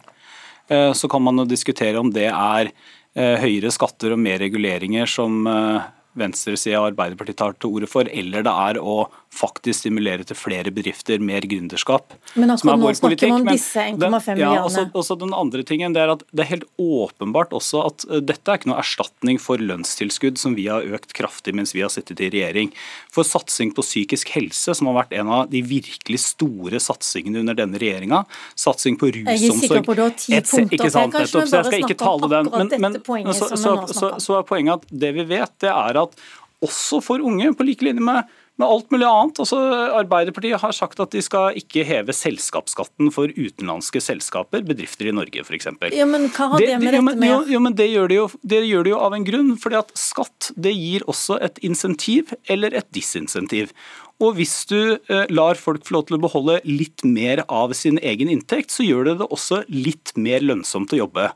[0.69, 5.09] Eh, så kan man jo diskutere om det er eh, høyere skatter og mer reguleringer
[5.09, 10.26] som eh, venstresida og Arbeiderpartiet tar til orde for, eller det er å faktisk stimulere
[10.26, 12.15] til flere bedrifter, mer gründerskap.
[12.34, 14.39] Men akkurat nå snakker man om disse 1,5 milliardene.
[14.41, 18.06] Ja, også, også den andre tingen, det er at det er helt åpenbart også at
[18.10, 21.84] uh, dette er ikke noe erstatning for lønnstilskudd som vi har økt kraftig mens vi
[21.86, 22.74] har sittet i regjering.
[23.13, 27.58] For satsing på psykisk helse, som har vært en av de virkelig store satsingene under
[27.62, 28.24] denne regjeringa,
[28.58, 30.76] satsing på rusomsorg Jeg er sikker på du har ti punkter.
[30.80, 32.52] Ikke sant, nettopp, så jeg skal ikke tale den.
[32.82, 36.21] Men, men så, så, så, så er poenget at det vi vet, det er at
[36.65, 38.27] også for unge, på like linje med
[38.59, 39.39] med alt mulig annet.
[39.39, 39.59] Altså,
[40.01, 45.45] Arbeiderpartiet har sagt at de skal ikke heve selskapsskatten for utenlandske selskaper, bedrifter i Norge
[45.45, 45.69] f.eks.
[45.95, 47.29] Ja, men hva har det, det med dette med?
[47.29, 49.55] Jo, jo, men det gjør, de jo, det gjør de jo av en grunn.
[49.59, 53.71] fordi at skatt det gir også et insentiv eller et disinsentiv.
[54.19, 58.01] Og hvis du eh, lar folk få lov til å beholde litt mer av sin
[58.03, 61.29] egen inntekt, så gjør det det også litt mer lønnsomt å jobbe.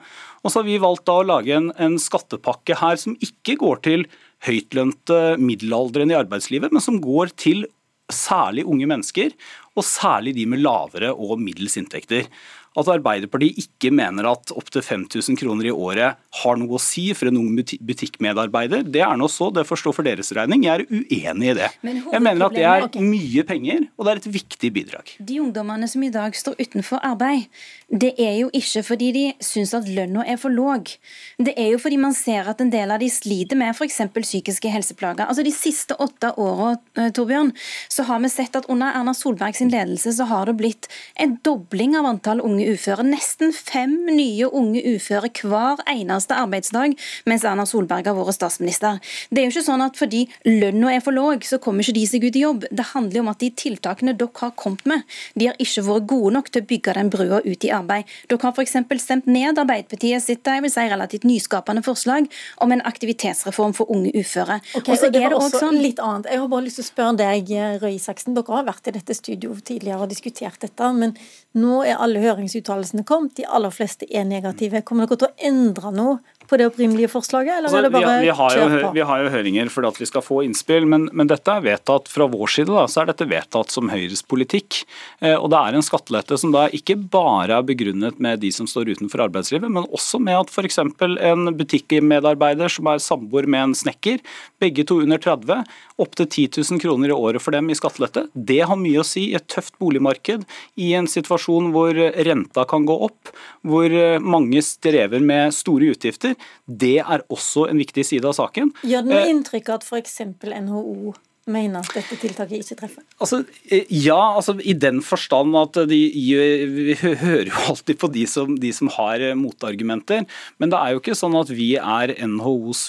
[0.44, 3.80] Og så har vi valgt da å lage en, en skattepakke her som ikke går
[3.88, 4.08] til
[4.48, 7.66] høytlønte middelaldrende i arbeidslivet, men som går til
[8.12, 9.32] særlig unge mennesker,
[9.74, 12.28] og særlig de med lavere og middels inntekter.
[12.74, 17.30] at Arbeiderpartiet ikke mener at opptil 5000 kroner i året har noe å si for
[17.30, 18.82] en ung butikkmedarbeider.
[18.90, 20.66] Det er nå så, det får stå for deres regning.
[20.66, 21.70] Jeg er uenig i det.
[21.86, 25.14] Jeg mener at det er mye penger, og det er et viktig bidrag.
[25.22, 27.46] De ungdommene som i dag står utenfor arbeid,
[27.94, 30.90] det er jo ikke fordi de syns at lønna er for låg.
[31.38, 34.00] Det er jo fordi man ser at en del av de sliter med f.eks.
[34.16, 35.28] psykiske helseplager.
[35.28, 40.16] Altså De siste åtte åra eh, har vi sett at under Erna Solberg sin ledelse
[40.18, 40.90] så har det blitt
[41.22, 43.06] en dobling av antall unge uføre.
[43.06, 46.98] Nesten fem nye unge uføre hver eneste arbeidsdag
[47.30, 48.98] mens Erna Solberg har vært statsminister.
[49.30, 52.08] Det er jo ikke sånn at fordi lønna er for låg, så kommer ikke de
[52.10, 52.66] seg ut i jobb.
[52.74, 55.06] Det handler jo om at de tiltakene dere har kommet med,
[55.38, 57.83] de har ikke vært gode nok til å bygge den brua ut i arbeid.
[57.88, 58.78] Dere har f.eks.
[59.04, 62.30] stemt ned Arbeiderpartiet sitt jeg vil si, relativt nyskapende forslag
[62.64, 64.60] om en aktivitetsreform for unge uføre.
[64.80, 65.82] Okay, og så er det også sånn...
[65.84, 66.30] litt annet.
[66.32, 68.38] Jeg har bare lyst til å spørre deg, Røe Isaksen.
[68.38, 71.16] Dere har vært i dette studio tidligere og diskutert dette, men
[71.58, 74.84] nå er alle hørings høringsuttalelsene kommet, de aller fleste er negative.
[74.86, 78.14] Kommer dere til å endre noe på det opprinnelige forslaget, eller altså, er det bare
[78.20, 81.08] vi, vi, har jo, vi har jo høringer fordi at vi skal få innspill, men,
[81.16, 82.72] men dette er vedtatt fra vår side.
[82.74, 84.82] Da, så er dette vedtatt som Høyres politikk.
[85.24, 88.70] Eh, og det er en skattelette som da ikke bare er begrunnet med de som
[88.70, 90.80] står utenfor arbeidslivet, men også med at f.eks.
[90.84, 94.22] en butikkmedarbeider som er samboer med en snekker,
[94.64, 95.64] begge to under 30,
[96.04, 98.28] opptil 10 000 kroner i året for dem i skattelette.
[98.34, 100.46] Det har mye å si i et tøft boligmarked,
[100.80, 106.33] i en situasjon hvor renta kan gå opp, hvor mange strever med store utgifter.
[106.68, 108.74] Det er også en viktig side av saken.
[108.86, 110.20] Gjør det noe eh, inntrykk at f.eks.
[110.44, 111.14] NHO
[111.52, 113.04] mener at dette tiltaket ikke treffer?
[113.20, 118.26] Altså, eh, ja, altså, i den forstand at de, vi hører jo alltid på de
[118.30, 120.28] som, de som har motargumenter.
[120.62, 122.86] Men det er jo ikke sånn at vi er NHOs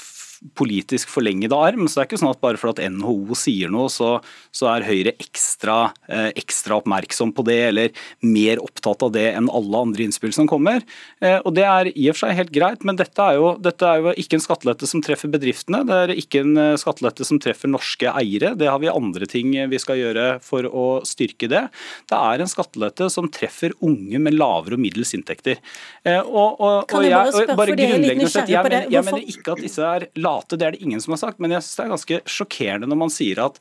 [0.53, 1.87] politisk forlengede arm.
[1.89, 4.19] Så det er ikke sånn at bare for at NHO sier noe, så,
[4.55, 5.79] så er Høyre ekstra,
[6.13, 10.49] eh, ekstra, oppmerksom på det, eller mer opptatt av det enn alle andre innspill som
[10.51, 10.85] kommer.
[11.25, 13.89] Eh, og Det er i og for seg helt greit, men dette er, jo, dette
[13.89, 15.83] er jo ikke en skattelette som treffer bedriftene.
[15.89, 18.53] Det er ikke en eh, skattelette som treffer norske eiere.
[18.59, 21.65] Det har vi andre ting vi skal gjøre for å styrke det.
[22.11, 25.63] Det er en skattelette som treffer unge med lavere og middels inntekter.
[26.05, 29.65] Eh, og, og, og jeg, bare, bare grunnleggende sett, jeg, mener, jeg mener ikke at
[29.65, 31.39] disse er lave private, det er det ingen som har sagt.
[31.39, 33.59] Men jeg synes det er ganske sjokkerende når man sier at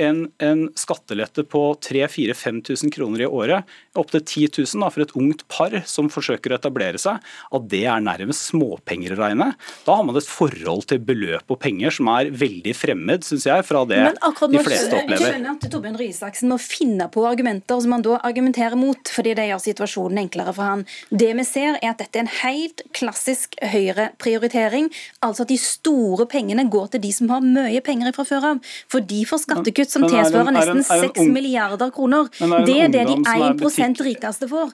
[0.00, 5.44] en, en skattelette på 3000-5000 kroner i året, opptil 10 000 da, for et ungt
[5.50, 9.50] par som forsøker å etablere seg, at det er nærmest småpenger å regne.
[9.86, 13.66] Da har man et forhold til beløp og penger som er veldig fremmed, syns jeg,
[13.68, 15.14] fra det de fleste opplever.
[15.14, 19.14] Jeg skjønner at Torbjørn Røe Isaksen må finne på argumenter som han da argumenterer mot,
[19.14, 20.84] fordi det gjør situasjonen enklere for han.
[21.10, 24.90] Det vi ser, er at dette er en helt klassisk høyreprioritering.
[25.24, 28.74] Altså at de store pengene går til de som har mye penger fra før av.
[28.90, 32.28] For de får skattekutt kutt som tilsvarer nesten 6 milliarder kroner.
[32.66, 34.70] Det er det de 1% rikeste får.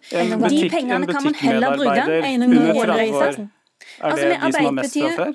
[0.49, 3.51] De pengene kan man heller bruke.
[4.01, 5.35] Er det altså, de som har mest fra før?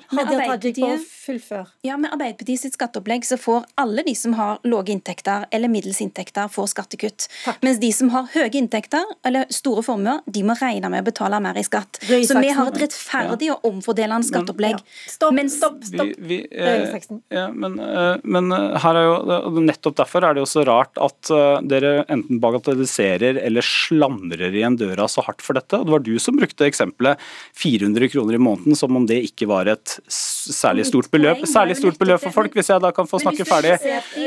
[0.66, 1.70] Tajik fullfør.
[1.86, 6.00] Ja, Med Arbeiderpartiet sitt skatteopplegg så får alle de som har lave inntekter eller middels
[6.04, 7.28] inntekter, får skattekutt.
[7.44, 7.60] Takk.
[7.66, 11.40] Mens de som har høye inntekter eller store formuer, de må regne med å betale
[11.42, 12.00] mer i skatt.
[12.02, 14.78] Så vi har et rettferdig og omfordelende skatteopplegg.
[14.78, 15.12] Ja.
[15.16, 16.12] Stopp, men, stopp, stopp.
[16.16, 16.96] Vi, vi, eh,
[17.34, 20.98] ja, men, eh, men, eh, her er jo, nettopp derfor er det jo så rart
[21.02, 25.78] at uh, dere enten bagatelliserer eller slamrer igjen døra så hardt for dette.
[25.78, 27.22] Og det var du som brukte eksempelet
[27.58, 31.44] 400 kroner i måneden som om det ikke var et særlig stort beløp.
[31.48, 33.76] Særlig stort beløp for folk, hvis jeg da kan få snakke ferdig.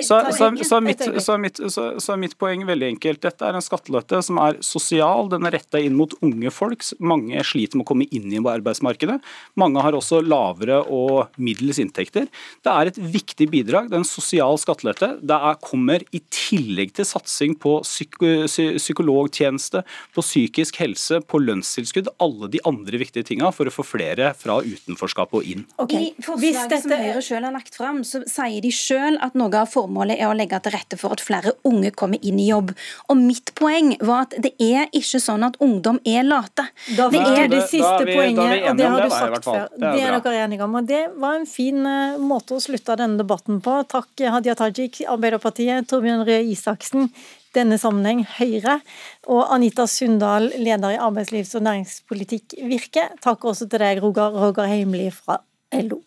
[0.06, 1.02] Så, så, så, mitt,
[1.40, 1.62] mitt,
[2.02, 3.22] så, mitt, poeng veldig enkelt.
[3.26, 5.30] Dette er en skattelette som er sosial.
[5.32, 6.86] Den er retta inn mot unge folk.
[7.00, 9.20] Mange sliter med å komme inn i arbeidsmarkedet.
[9.60, 12.30] Mange har også lavere og middels inntekter.
[12.64, 13.90] Det er et viktig bidrag.
[13.90, 15.16] Det er en sosial skattelette.
[15.22, 19.84] Det er, kommer i tillegg til satsing på psyko, psykologtjeneste,
[20.16, 24.60] på psykisk helse, på lønnstilskudd, alle de andre viktige tinga for å få flere fra
[24.64, 25.66] utenforskap og inn.
[25.82, 26.12] Okay.
[26.12, 26.82] I forslaget dette...
[26.84, 30.30] som Høyre selv har lagt fram, så sier de selv at noe av formålet er
[30.30, 32.74] å legge til rette for at flere unge kommer inn i jobb.
[33.10, 36.68] Og mitt poeng var at det er ikke sånn at ungdom er late.
[36.98, 39.68] Da det er det siste vi, poenget, og det har du sagt før.
[39.76, 40.78] Det er, det er dere enige om.
[40.80, 43.80] Og det var en fin uh, måte å slutte denne debatten på.
[43.90, 47.10] Takk Hadia Tajik, Arbeiderpartiet, Torbjørn Røe Isaksen,
[47.56, 48.80] denne sammenheng Høyre,
[49.28, 53.10] og Anita Sundal, leder i arbeidslivs- og næringspolitikk Virke.
[53.24, 55.42] Takk også til deg, Roger, Roger Heimli fra
[55.74, 56.02] LO.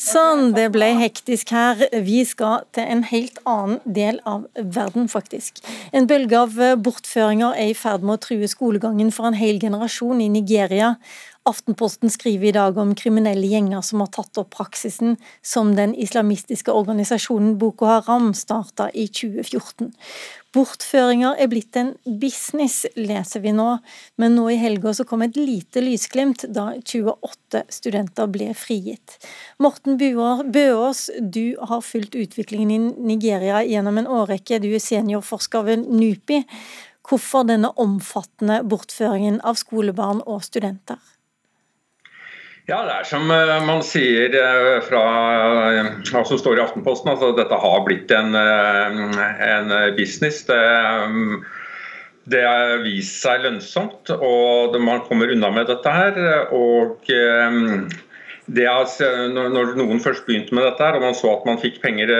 [0.00, 1.82] Sånn, det ble hektisk her.
[2.02, 5.60] Vi skal til en helt annen del av verden, faktisk.
[5.92, 10.22] En bølge av bortføringer er i ferd med å true skolegangen for en hel generasjon
[10.24, 10.94] i Nigeria.
[11.48, 16.72] Aftenposten skriver i dag om kriminelle gjenger som har tatt opp praksisen som den islamistiske
[16.76, 19.88] organisasjonen Boko Haram starta i 2014.
[20.52, 23.70] Bortføringer er blitt en business, leser vi nå,
[24.20, 29.16] men nå i helga så kom et lite lysglimt da 28 studenter ble frigitt.
[29.56, 35.88] Morten Bøås, du har fulgt utviklingen i Nigeria gjennom en årrekke, du er seniorforsker ved
[35.88, 36.42] NUPI.
[37.08, 41.00] Hvorfor denne omfattende bortføringen av skolebarn og studenter?
[42.70, 45.00] Ja, det er som eh, man sier eh, fra
[46.06, 50.44] som står i Aftenposten, altså dette har blitt en, en business.
[50.46, 50.60] Det,
[52.30, 56.20] det har vist seg lønnsomt, og man kommer unna med dette her.
[56.54, 57.10] og
[58.50, 58.66] det
[59.34, 62.10] når noen først begynte med dette, her, og man så at man fikk, penger,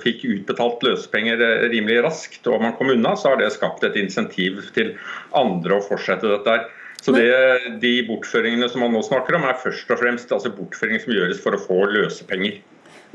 [0.00, 4.64] fikk utbetalt løsepenger rimelig raskt, og man kom unna, så har det skapt et insentiv
[4.76, 4.96] til
[5.36, 6.56] andre å fortsette dette.
[6.56, 6.87] her.
[7.02, 11.04] Så det, De bortføringene som man nå snakker om, er først og fremst altså bortføringer
[11.04, 12.58] som gjøres for å få løsepenger.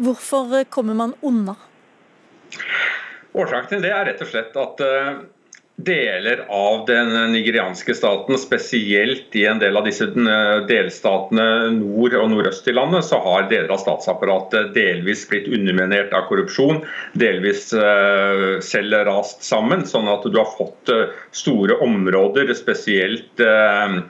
[0.01, 1.57] Hvorfor eh, kommer man unna?
[3.33, 5.23] Årsaken til det er rett og slett at uh,
[5.75, 12.29] deler av den nigerianske staten, spesielt i en del av disse eh, delstatene nord og
[12.31, 16.83] nordøst i landet, så har deler av statsapparatet delvis blitt underminert av korrupsjon,
[17.17, 24.03] delvis uh, selv rast sammen, sånn at du har fått uh, store områder, spesielt Eh,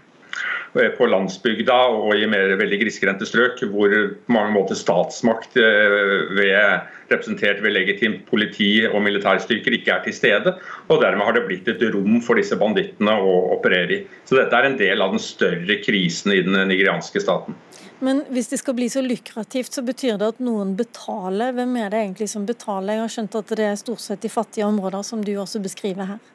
[0.73, 5.97] på landsbygda og i mer veldig grisgrendte strøk, hvor på mange måter statsmakt eh,
[6.33, 10.55] ved, representert ved legitimt politi og militærstyrker ikke er til stede.
[10.87, 14.01] og Dermed har det blitt et rom for disse bandittene å operere i.
[14.25, 17.57] Så Dette er en del av den større krisen i den nigerianske staten.
[18.03, 21.53] Men hvis det skal bli så lukrativt, så betyr det at noen betaler.
[21.55, 22.97] Hvem er det egentlig som betaler?
[22.97, 26.15] Jeg har skjønt at det er stort sett i fattige områder, som du også beskriver
[26.15, 26.32] her.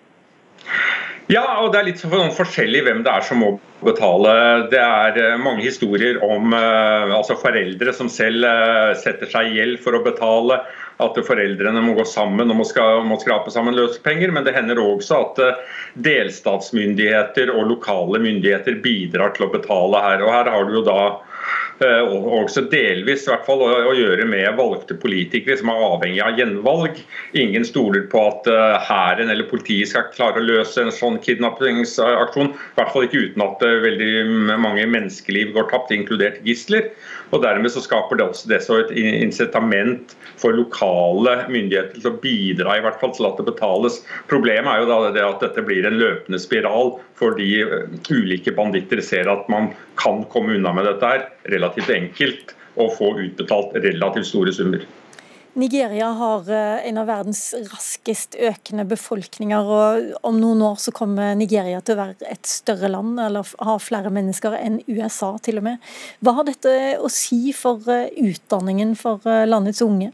[1.29, 3.51] Ja, og det er litt sånn forskjellig hvem det er som må
[3.85, 4.31] betale.
[4.73, 9.59] Det er eh, mange historier om uh, altså foreldre som selv uh, setter seg i
[9.59, 10.63] gjeld for å betale.
[11.05, 12.65] At foreldrene må gå sammen og må,
[13.21, 14.33] skrape sammen løsepenger.
[14.35, 15.43] Men det hender også at
[16.09, 20.25] delstatsmyndigheter og lokale myndigheter bidrar til å betale her.
[20.25, 21.28] Og her har du jo da Eh,
[21.79, 26.99] også delvis hvert fall å, gjøre med valgte politikere som er avhengig av gjenvalg.
[27.39, 32.51] Ingen stoler på at eh, hæren eller politiet skal klare å løse en sånn kidnappingsaksjon.
[32.53, 36.91] I hvert fall ikke uten at uh, veldig mange menneskeliv går tapt, inkludert gisler.
[37.31, 42.19] Og Dermed så skaper det også det så et incitament for lokale myndigheter til å
[42.23, 44.01] bidra i hvert fall til at det betales.
[44.31, 47.65] Problemet er jo da det at dette blir en løpende spiral fordi
[48.15, 53.13] ulike banditter ser at man kan komme unna med dette her relativt enkelt å få
[53.19, 54.87] utbetalt relativt store summer.
[55.59, 57.41] Nigeria har eh, en av verdens
[57.73, 59.71] raskest økende befolkninger.
[59.79, 63.75] og Om noen år så kommer Nigeria til å være et større land, eller ha
[63.83, 65.91] flere mennesker enn USA til og med.
[66.23, 70.13] Hva har dette å si for eh, utdanningen for eh, landets unge?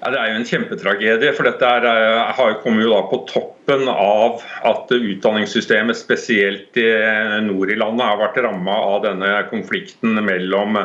[0.00, 1.32] Ja, Det er jo en kjempetragedie.
[1.36, 1.88] for Dette er,
[2.36, 3.24] har kommet jo da på
[3.70, 6.90] toppen av at utdanningssystemet, spesielt i
[7.42, 10.78] nord i landet, har vært ramma av denne konflikten mellom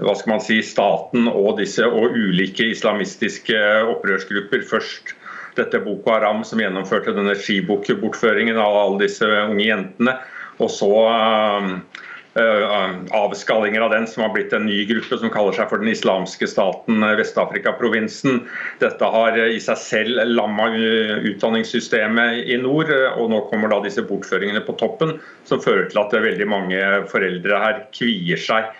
[0.00, 3.56] hva skal man si, staten og disse og ulike islamistiske
[3.94, 4.64] opprørsgrupper.
[4.68, 5.14] Først
[5.56, 10.16] dette Boko Haram som gjennomførte denne skibukk-bortføringen av alle disse unge jentene.
[10.60, 15.56] Og så uh, Eh, avskallinger av den, som har blitt en ny gruppe som kaller
[15.56, 18.44] seg for den islamske staten eh, Vest-Afrika-provinsen.
[18.82, 24.04] Dette har i seg selv lamma eh, utdanningssystemet i nord, og nå kommer da disse
[24.06, 25.16] bortføringene på toppen,
[25.48, 28.79] som fører til at veldig mange foreldre her kvier seg Eh,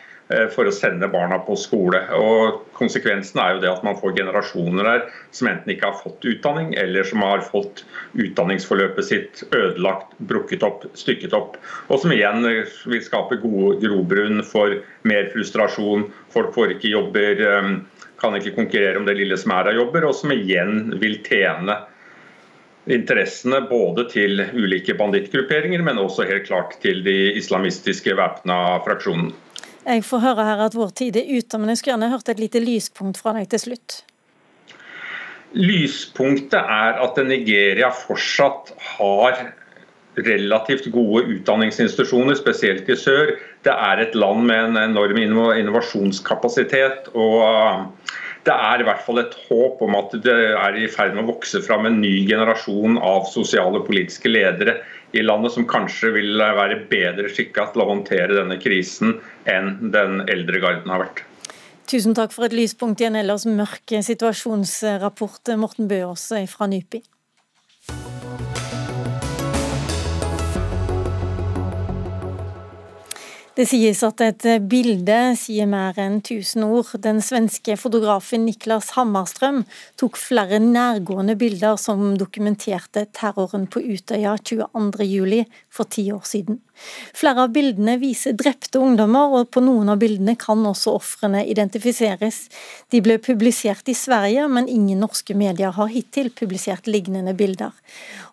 [0.54, 1.98] for å sende barna på skole.
[2.14, 5.02] Og Konsekvensen er jo det at man får generasjoner her
[5.36, 7.82] som enten ikke har fått utdanning, eller som har fått
[8.14, 11.58] utdanningsforløpet sitt ødelagt, brukket opp, stykket opp.
[11.90, 16.08] Og som igjen vil skape gode grobrunn for mer frustrasjon.
[16.32, 17.70] Folk får ikke jobber, eh,
[18.20, 21.80] kan ikke konkurrere om det lille som er av jobber, og som igjen vil tjene
[22.90, 29.34] interessene både til ulike bandittgrupperinger, men også helt klart til de islamistiske væpna fraksjonene.
[29.86, 32.42] Jeg får høre her at vår tid er ute, men jeg skulle gjerne hørt et
[32.42, 34.02] lite lyspunkt fra deg til slutt.
[35.56, 39.40] Lyspunktet er at Nigeria fortsatt har
[40.20, 43.34] relativt gode utdanningsinstitusjoner, spesielt i sør.
[43.64, 47.10] Det er et land med en enorm innovasjonskapasitet.
[47.14, 47.86] og
[48.46, 51.32] det er i hvert fall et håp om at det er i ferd med å
[51.34, 54.78] vokse fram en ny generasjon av sosiale og politiske ledere
[55.12, 59.18] i landet som kanskje vil være bedre skikka til å håndtere denne krisen
[59.50, 61.24] enn den eldre garden har vært.
[61.90, 67.02] Tusen takk for et lyspunkt i en ellers mørk situasjonsrapport, Morten Bøås fra NYPI.
[73.58, 76.92] Det sies at et bilde sier mer enn tusen ord.
[77.02, 79.64] Den svenske fotografen Niklas Hammarström
[79.98, 85.42] tok flere nærgående bilder som dokumenterte terroren på Utøya 22.07.
[85.68, 86.60] for ti år siden.
[87.16, 92.42] Flere av bildene viser drepte ungdommer, og på noen av bildene kan også ofrene identifiseres.
[92.92, 97.74] De ble publisert i Sverige, men ingen norske medier har hittil publisert lignende bilder.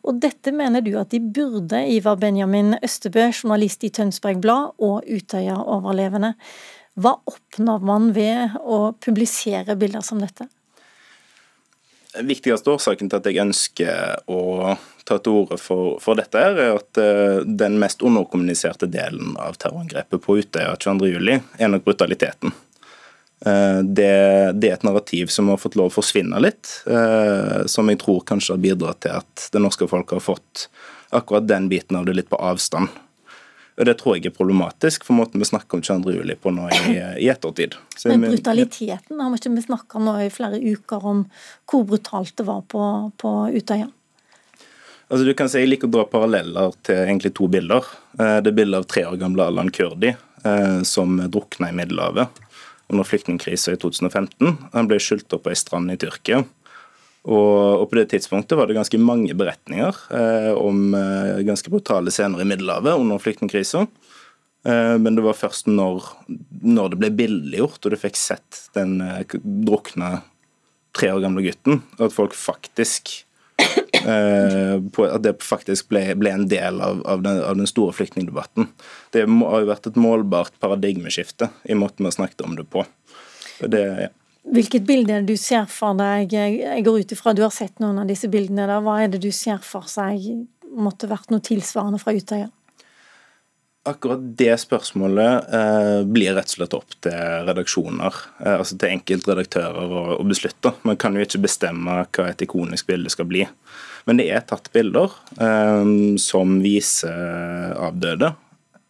[0.07, 5.07] Og dette mener du at de burde, Ivar Benjamin Østebø, journalist i Tønsberg Blad og
[5.07, 6.33] Utøya-overlevende.
[6.97, 10.47] Hva oppnår man ved å publisere bilder som dette?
[12.15, 14.77] Den viktigste årsaken til at jeg ønsker å
[15.07, 20.23] ta til orde for, for, dette, er at uh, den mest underkommuniserte delen av terrorangrepet
[20.23, 22.53] på Utøya 22.07 er nok brutaliteten.
[23.45, 24.11] Uh, det,
[24.59, 28.25] det, er et narrativ som har fått lov å forsvinne litt, uh, som jeg tror
[28.27, 30.67] kanskje har bidratt til at det norske folk har fått
[31.15, 32.91] akkurat den biten av det litt på avstand.
[33.77, 36.15] Og Det tror jeg er problematisk for måten vi snakker om 22.
[36.15, 37.75] juli på nå i, i ettertid.
[37.93, 41.21] Så, Men brutaliteten har vi ikke snakka nå i flere uker om
[41.69, 42.81] hvor brutalt det var på,
[43.21, 43.91] på Utøya?
[45.07, 47.85] Altså du kan si Jeg liker å dra paralleller til egentlig to bilder.
[48.19, 52.43] Eh, det er bildet av tre år gamle Alan Kurdi eh, som drukna i Middelhavet
[52.91, 54.57] under flyktningkrisa i 2015.
[54.73, 56.43] Han ble skylt opp på ei strand i Tyrkia.
[57.27, 60.95] Og, På det tidspunktet var det ganske mange beretninger eh, om
[61.43, 63.87] ganske brutale scener i Middelhavet under flyktningkrisa.
[64.67, 66.03] Men det var først når,
[66.63, 68.97] når det ble billiggjort og du fikk sett den
[69.63, 70.09] drukna
[70.97, 73.13] tre år gamle gutten, at folk faktisk
[74.07, 78.69] At det faktisk ble, ble en del av, av, den, av, den, store flyktningdebatten.
[79.11, 82.85] Det har jo vært et målbart paradigmeskifte i måten vi har snakket om det på.
[83.59, 84.13] Det, ja.
[84.47, 86.31] Hvilket bilde er det du ser for deg?
[86.31, 88.67] Jeg går ut ifra du har sett noen av disse bildene.
[88.69, 88.79] Da.
[88.83, 90.23] Hva er det du ser for seg
[90.77, 92.47] måtte vært noe tilsvarende fra Utøya?
[93.87, 99.93] Akkurat det spørsmålet eh, blir rett og slett opp til redaksjoner, eh, altså til enkeltredaktører
[100.17, 100.73] å, beslutte.
[100.87, 103.45] Man kan jo ikke bestemme hva et ikonisk bilde skal bli.
[104.07, 105.11] Men det er tatt bilder
[105.43, 105.89] eh,
[106.23, 108.31] som viser avdøde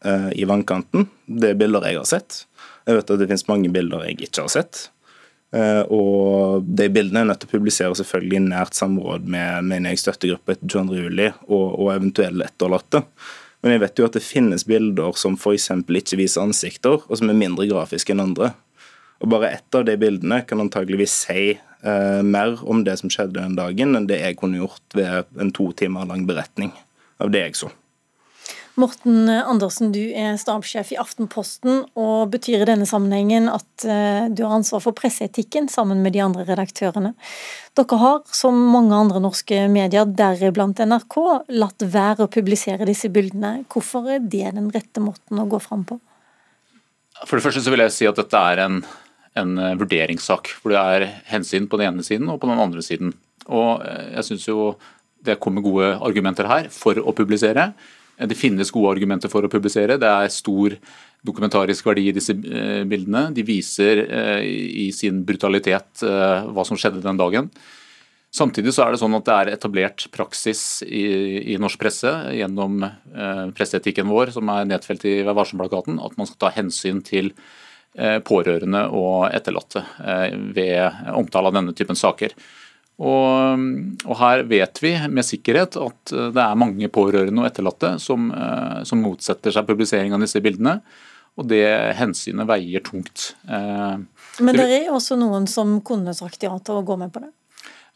[0.05, 1.07] eh, i vannkanten.
[1.26, 2.43] Det er bilder jeg har sett.
[2.86, 4.84] Jeg vet at det finnes mange bilder jeg ikke har sett.
[5.55, 9.89] Eh, og De bildene er nødt til å publisere selvfølgelig i nært samråd med min
[9.89, 11.01] egen støttegruppe etter 22.
[11.07, 13.03] juli og, og eventuelle etterlatte.
[13.63, 15.72] Men jeg vet jo at det finnes bilder som f.eks.
[15.82, 18.53] ikke viser ansikter, og som er mindre grafiske enn andre.
[19.18, 23.40] Og Bare ett av de bildene kan antageligvis si eh, mer om det som skjedde
[23.40, 26.74] den dagen, enn det jeg kunne gjort ved en to timer lang beretning
[27.22, 27.74] av det jeg så.
[28.78, 34.44] Morten Andersen, du er stabssjef i Aftenposten, og betyr i denne sammenhengen at eh, du
[34.46, 37.16] har ansvar for presseetikken sammen med de andre redaktørene.
[37.78, 41.18] Dere har, som mange andre norske medier, deriblant NRK,
[41.58, 43.64] latt være å publisere disse bildene.
[43.74, 45.98] Hvorfor er det den rette måten å gå fram på?
[47.26, 48.84] For det første så vil jeg si at dette er en,
[49.38, 50.56] en eh, vurderingssak.
[50.62, 53.14] hvor det er hensyn på den ene siden og på den andre siden.
[53.48, 54.58] Og eh, jeg synes jo
[55.26, 57.72] det kommer gode argumenter her for å publisere.
[58.18, 60.00] Det finnes gode argumenter for å publisere.
[60.02, 60.78] Det er stor
[61.28, 63.28] dokumentarisk verdi i disse eh, bildene.
[63.36, 64.46] De viser eh,
[64.88, 67.52] i sin brutalitet eh, hva som skjedde den dagen.
[68.34, 71.06] Samtidig så er det sånn at det er etablert praksis i,
[71.54, 76.30] i norsk presse gjennom eh, presseetikken vår, som er nedfelt i Vær varsom-plakaten, at man
[76.30, 77.66] skal ta hensyn til eh,
[78.26, 82.36] pårørende og etterlatte eh, ved omtale av denne typen saker.
[82.98, 83.60] Og,
[84.08, 88.32] og, her vet vi med sikkerhet at eh, det er mange pårørende og etterlatte som,
[88.34, 90.80] eh, som motsetter seg publisering av disse bildene.
[91.38, 91.68] Og det
[92.00, 93.36] hensynet veier tungt.
[93.45, 93.98] Eh,
[94.41, 97.30] Men det er også noen som kunne sagt ja til å gå med på det?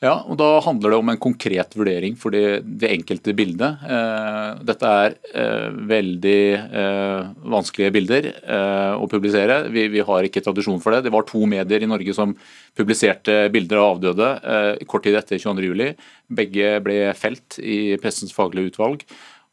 [0.01, 3.83] Ja, og Da handler det om en konkret vurdering for det, det enkelte bildet.
[3.85, 9.59] Eh, dette er eh, veldig eh, vanskelige bilder eh, å publisere.
[9.69, 11.03] Vi, vi, har ikke tradisjon for det.
[11.05, 12.33] Det var to medier i Norge som
[12.73, 15.93] publiserte bilder av avdøde eh, kort tid etter 22.07.
[16.33, 19.05] Begge ble felt i Pressens faglige utvalg.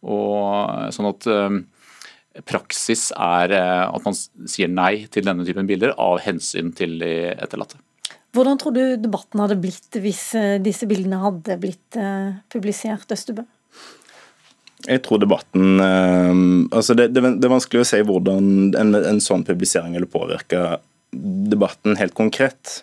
[0.09, 1.59] Og, sånn at eh,
[2.49, 7.83] praksis er at man sier nei til denne typen bilder av hensyn til de etterlatte.
[8.37, 13.45] Hvordan tror du debatten hadde blitt hvis eh, disse bildene hadde blitt eh, publisert, Østebø?
[14.87, 16.43] Jeg tror debatten eh,
[16.77, 20.79] altså det, det, det, er vanskelig å si hvordan en, en sånn publisering ville påvirke
[21.11, 22.83] debatten helt konkret.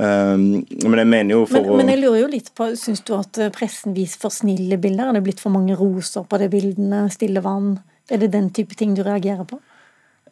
[0.00, 3.10] Um, men jeg mener jo for men, men jeg lurer jo litt på, Syns du
[3.18, 5.10] at pressen viser for snille bilder?
[5.10, 7.02] Er det blitt for mange roser på de bildene?
[7.12, 7.74] Stille vann?
[8.08, 9.58] Er det den type ting du reagerer på?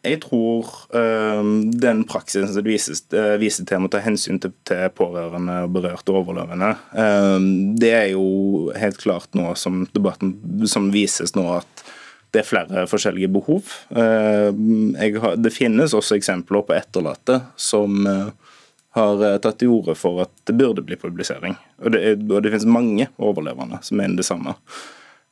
[0.05, 1.43] Jeg tror øh,
[1.81, 5.73] den praksisen som det vises, uh, viser til å ta hensyn til, til pårørende og
[5.75, 7.47] berørte overlevende, øh,
[7.79, 10.35] det er jo helt klart nå som debatten
[10.69, 11.83] som vises nå at
[12.29, 13.71] det er flere forskjellige behov.
[13.89, 20.53] Har, det finnes også eksempler på etterlatte som har tatt til orde for at det
[20.59, 21.57] burde bli publisering.
[21.81, 24.53] Og det, og det finnes mange overlevende som mener det samme.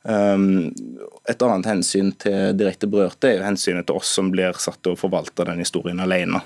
[0.02, 0.70] Um,
[1.28, 4.94] et annet hensyn til direkte berørte er jo hensynet til oss som blir satt til
[4.94, 6.40] å forvalte den historien alene.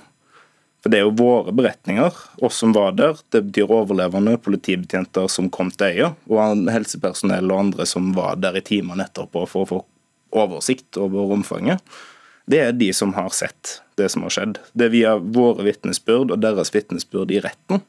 [0.82, 3.20] For Det er jo våre beretninger, oss som var der.
[3.30, 8.58] Det betyr overlevende, politibetjenter som kom til øya, og helsepersonell og andre som var der
[8.58, 9.78] i timene etterpå for å få
[10.42, 11.78] oversikt over omfanget.
[12.50, 14.58] Det er de som har sett det som har skjedd.
[14.74, 17.84] Det er via våre vitnesbyrd og deres vitnesbyrd i retten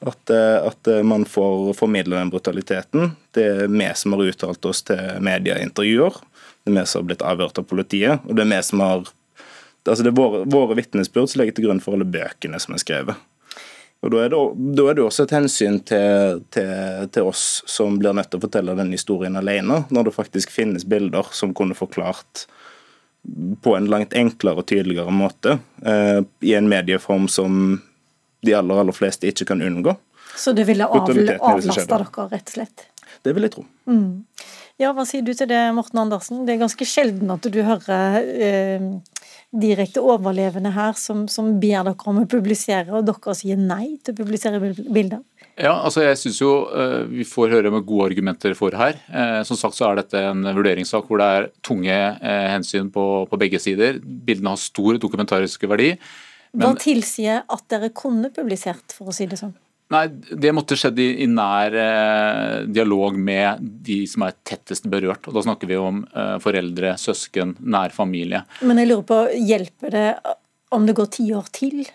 [0.00, 3.10] at, eh, at, eh, man får formidle den brutaliteten.
[3.34, 6.18] Det er vi som har uttalt oss til medieintervjuer.
[6.64, 8.20] Det er vi som har blitt avhørt av politiet.
[8.28, 9.06] og det er vi som har
[9.86, 12.82] altså det er våre, våre vitnesbyrd som ligger til grunn for alle bøkene som er
[12.82, 13.16] skrevet.
[14.04, 14.40] Og Da er det,
[14.76, 18.44] da er det også et hensyn til, til, til, oss som blir nødt til å
[18.44, 22.44] fortelle den historien alene, når det faktisk finnes bilder som kunne forklart
[23.62, 27.80] på en langt enklere og tydeligere måte, eh, i en medieform som
[28.46, 29.96] de aller, aller fleste ikke kan unngå.
[30.36, 32.86] Så det ville avlaste dere, rett og slett?
[33.24, 33.66] Det vil jeg tro.
[33.88, 34.24] Mm.
[34.76, 36.44] Ja, Hva sier du til det, Morten Andersen?
[36.44, 38.90] Det er ganske sjelden at du hører eh,
[39.56, 44.12] direkte overlevende her som, som ber dere om å publisere, og dere sier nei til
[44.12, 45.22] å publisere bilder.
[45.56, 48.98] Ja, altså jeg synes jo uh, Vi får høre med gode argumenter for her.
[49.08, 53.24] Uh, som sagt så er dette en vurderingssak hvor det er tunge uh, hensyn på,
[53.30, 53.96] på, begge sider.
[54.04, 55.94] Bildene har stor dokumentarisk verdi.
[56.56, 59.54] Hva tilsier at dere kunne publisert, for å si det sånn?
[59.94, 65.28] Nei, Det måtte skjedd i, i nær eh, dialog med de som er tettest berørt.
[65.28, 68.42] og Da snakker vi om eh, foreldre, søsken, nær familie.
[68.66, 70.08] Men jeg lurer på, hjelper det
[70.74, 71.86] om det går ti år til?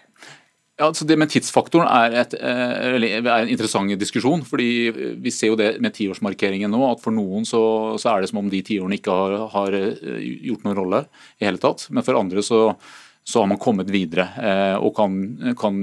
[0.82, 4.41] Ja, altså det med Tidsfaktoren er, et, eh, er, en interessant diskusjon.
[4.47, 8.32] fordi Vi ser jo det med tiårsmarkeringen nå, at for noen så, så er det
[8.32, 11.03] som om de tiårene ikke har, har eh, gjort noen rolle
[11.38, 11.86] i hele tatt.
[11.91, 12.64] Men for andre så
[13.24, 15.17] så har man kommet videre eh, og kan,
[15.59, 15.78] kan,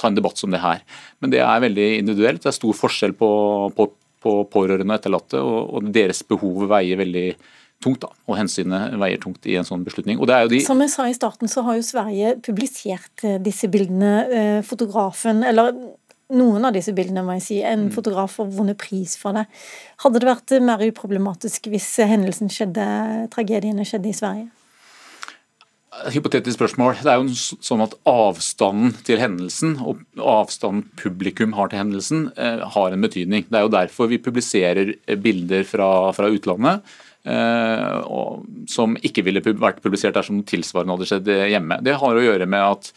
[0.00, 0.80] ta en debatt som det her.
[1.20, 2.42] Men det er veldig individuelt.
[2.42, 3.28] Det er stor forskjell på,
[3.76, 3.88] på,
[4.24, 7.26] på pårørende og etterlatte, og, og, deres behov veier veldig
[7.84, 8.00] tungt.
[8.06, 10.22] Da, og hensynet veier tungt i en sånn beslutning.
[10.24, 14.14] De som jeg sa i starten, så har jo Sverige publisert eh, disse bildene.
[14.24, 15.76] Eh, fotografen, eller
[16.32, 17.60] noen av disse bildene, må jeg si.
[17.60, 17.94] En mm.
[17.94, 19.44] fotograf har vunnet pris for det.
[20.00, 22.88] Hadde det vært mer uproblematisk hvis hendelsen skjedde,
[23.36, 24.52] tragediene skjedde i Sverige?
[26.14, 26.98] Hypotetisk spørsmål.
[27.04, 27.32] Det er jo
[27.64, 33.46] sånn at Avstanden til hendelsen og avstanden publikum har til hendelsen, eh, har en betydning.
[33.48, 36.82] Det er jo derfor vi publiserer eh, bilder fra, fra utlandet
[37.24, 37.98] eh,
[38.70, 41.80] som ikke ville vært publisert dersom tilsvarende hadde skjedd hjemme.
[41.84, 42.92] Det har å gjøre med at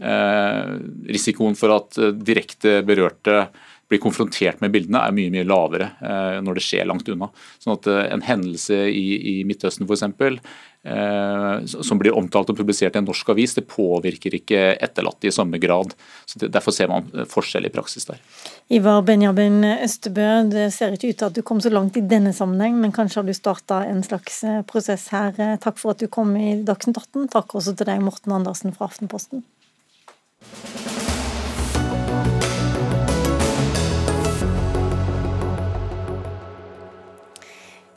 [0.00, 0.76] eh,
[1.10, 3.46] risikoen for at eh, direkte berørte
[3.90, 7.30] blir konfrontert med bildene, er mye mye lavere eh, når det skjer langt unna.
[7.58, 10.06] Sånn at En hendelse i, i Midtøsten f.eks.
[10.82, 15.34] Eh, som blir omtalt og publisert i en norsk avis, det påvirker ikke etterlatte i
[15.34, 15.92] samme grad.
[16.24, 18.20] Så Derfor ser man forskjell i praksis der.
[18.72, 22.32] Ivar Benjamin Østebø, det ser ikke ut til at du kom så langt i denne
[22.36, 25.34] sammenheng, men kanskje har du starta en slags eh, prosess her.
[25.36, 27.28] Eh, takk for at du kom i Dagsnytt 18.
[27.36, 29.44] Takk også til deg, Morten Andersen fra Aftenposten.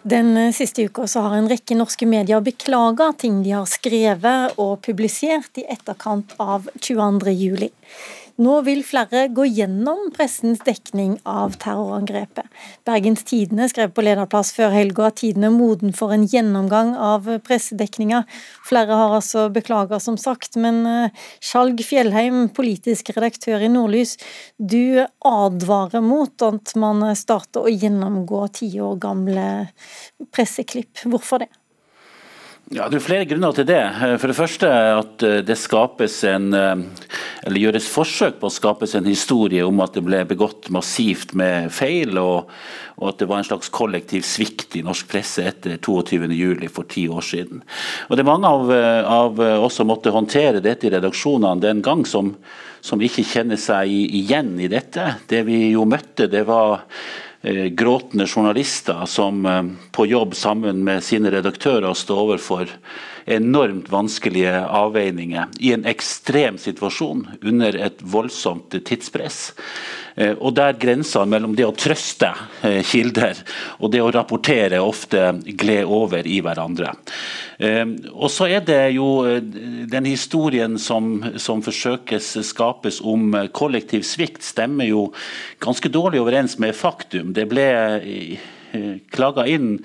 [0.03, 4.81] Den eh, siste uka har en rekke norske medier beklaga ting de har skrevet og
[4.83, 7.31] publisert i etterkant av 22.
[7.31, 7.69] juli.
[8.41, 12.47] Nå vil flere gå gjennom pressens dekning av terrorangrepet.
[12.87, 17.29] Bergens Tidende skrev på lederplass før helga at tiden er moden for en gjennomgang av
[17.45, 18.23] pressedekninga.
[18.65, 24.17] Flere har altså beklaga, som sagt, men eh, Skjalg Fjellheim, politisk redaktør i Nordlys,
[24.57, 29.49] du advarer mot at man starter å gjennomgå ti år gamle
[30.33, 31.05] presseklipp.
[31.05, 31.53] Hvorfor det?
[32.71, 33.81] Ja, Det er flere grunner til det.
[34.21, 37.09] For det første at eh, det skapes en, eh,
[37.43, 41.67] eller gjøres forsøk på å skapes en historie om at det ble begått massivt med
[41.75, 42.47] feil, og,
[43.01, 46.69] og at det var en slags kollektiv svikt i norsk presse etter 22.07.
[46.71, 47.65] for ti år siden.
[48.07, 51.83] Og Det er mange av, eh, av oss som måtte håndtere dette i redaksjonene den
[51.83, 52.31] gang, som,
[52.79, 55.17] som ikke kjenner seg igjen i dette.
[55.27, 57.32] Det vi jo møtte, det var Eh,
[57.69, 62.71] gråtende journalister som eh, på jobb sammen med sine redaktører står overfor
[63.25, 69.53] enormt vanskelige avveininger i en ekstrem situasjon under et voldsomt tidspress.
[70.15, 72.29] Eh, og der grensa mellom det å trøste
[72.61, 73.39] eh, kilder
[73.79, 76.93] og det å rapportere ofte gled over i hverandre.
[77.57, 79.07] Eh, og så er det jo
[79.89, 85.07] den historien som, som forsøkes skapes om kollektiv svikt, stemmer jo
[85.63, 87.33] ganske dårlig overens med faktum.
[87.33, 87.67] Det ble
[89.15, 89.77] klaga inn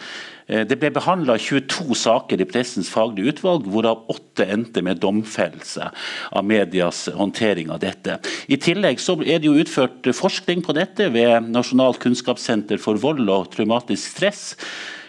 [0.49, 5.91] det ble behandla 22 saker i Pressens faglige utvalg, hvorav åtte endte med domfellelse
[6.33, 8.17] av medias håndtering av dette.
[8.49, 13.51] I tillegg er det jo utført forskning på dette ved Nasjonalt kunnskapssenter for vold og
[13.53, 14.55] traumatisk stress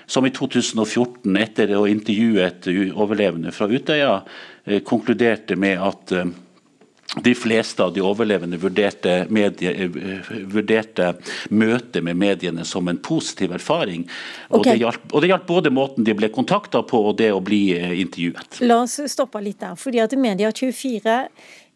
[0.09, 2.67] som i 2014, etter å intervjue et
[2.97, 4.23] overlevende fra Utøya,
[4.65, 6.31] eh, konkluderte med at eh,
[7.15, 11.13] de fleste av de overlevende vurderte, medie, eh, vurderte
[11.49, 14.05] møtet med mediene som en positiv erfaring.
[14.49, 17.41] Og, det hjalp, og, det hjalp, både måten de ble kontakta på og det å
[17.41, 17.63] bli
[18.03, 18.61] intervjuet.
[18.61, 19.75] La oss stoppe litt der.
[19.75, 21.27] fordi at Media24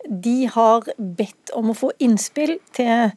[0.10, 3.12] de har bedt om å få innspill til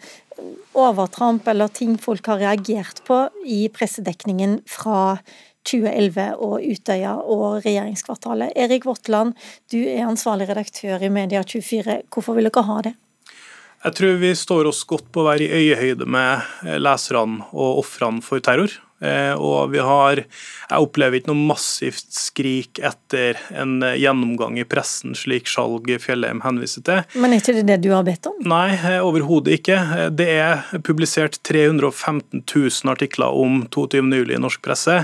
[0.77, 5.19] overtramp eller ting folk har reagert på i pressedekningen fra
[5.67, 8.55] 2011 og Utøya og regjeringskvartalet.
[8.57, 9.35] Erik Våtland,
[9.73, 12.01] du er ansvarlig redaktør i Media24.
[12.13, 12.95] Hvorfor vil dere ha det?
[13.85, 18.25] Jeg tror vi står oss godt på å være i øyehøyde med leserne og ofrene
[18.25, 18.73] for terror.
[19.05, 24.65] Eh, og vi har Jeg opplever ikke noe massivt skrik etter en eh, gjennomgang i
[24.65, 27.03] pressen, slik Skjalg Fjellheim henviser til.
[27.21, 28.39] Men er ikke det det du har bedt om?
[28.49, 29.77] Nei, eh, overhodet ikke.
[30.17, 34.99] Det er publisert 315 000 artikler om 22.07 i norsk presse.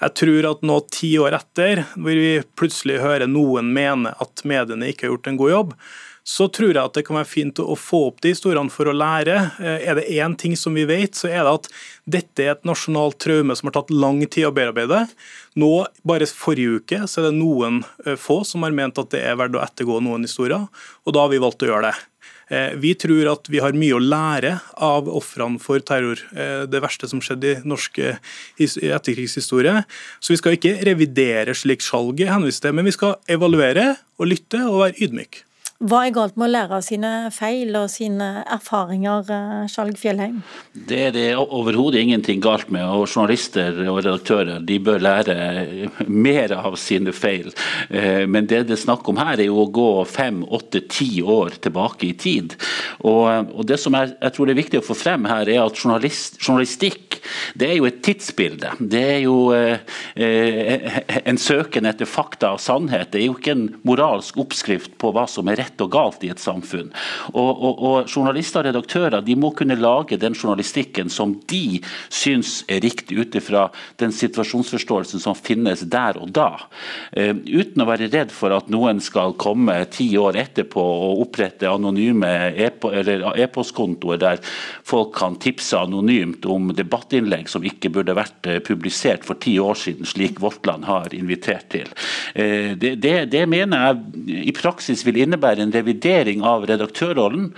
[0.00, 4.90] Jeg tror at nå, ti år etter, hvor vi plutselig hører noen mene at mediene
[4.90, 5.78] ikke har gjort en god jobb,
[6.26, 8.94] så tror jeg at det kan være fint å få opp de historiene for å
[8.96, 9.36] lære.
[9.62, 11.68] Eh, er det én ting som vi vet, så er det at
[12.16, 15.04] dette er et nasjonalt traume som har tatt lang tid å bearbeide.
[15.62, 15.70] Nå,
[16.06, 19.38] bare forrige uke, så er det noen eh, få som har ment at det er
[19.38, 20.66] verdt å ettergå noen historier,
[21.06, 21.94] og da har vi valgt å gjøre det.
[22.50, 26.18] Eh, vi tror at vi har mye å lære av ofrene for terror,
[26.66, 29.78] det verste som skjedde i norsk etterkrigshistorie.
[30.18, 34.88] Så vi skal ikke revidere slik salget henviste, men vi skal evaluere og lytte og
[34.88, 35.46] være ydmyke.
[35.76, 40.38] Hva er galt med å lære av sine feil og sine erfaringer, eh, Skjalg Fjellheim?
[40.72, 42.82] Det er det overhodet ingenting galt med.
[42.82, 47.52] og Journalister og redaktører de bør lære mer av sine feil.
[47.90, 51.20] Eh, men det det er snakk om her, er jo å gå fem, åtte, ti
[51.20, 52.56] år tilbake i tid.
[53.04, 55.74] Og, Det som jeg, jeg, tror det er viktig å få frem her, er at
[55.74, 57.20] journalistikk
[57.54, 58.72] det er jo et tidsbilde.
[58.80, 59.78] Det er jo eh,
[61.24, 63.10] en søken etter fakta og sannhet.
[63.12, 66.24] Det er jo ikke en moralsk oppskrift på hva som er rett rett og galt
[66.24, 66.90] i et samfunn.
[67.34, 71.80] Og, og, og Journalister og redaktører de må kunne lage den journalistikken som de
[72.12, 73.66] syns er riktig ut ifra
[74.00, 76.50] den situasjonsforståelsen som finnes der og da.
[77.16, 81.68] Uh, uten å være redd for at noen skal komme ti år etterpå og opprette
[81.70, 84.42] anonyme e-postkontoer der
[84.86, 89.78] folk kan tipse anonymt om debattinnlegg som ikke burde vært uh, publisert for ti år
[89.78, 91.90] siden, slik Vårt Land har invitert til.
[92.36, 97.50] Uh, det, det, det mener jeg i praksis vil innebære er en revidering av redaktørrollen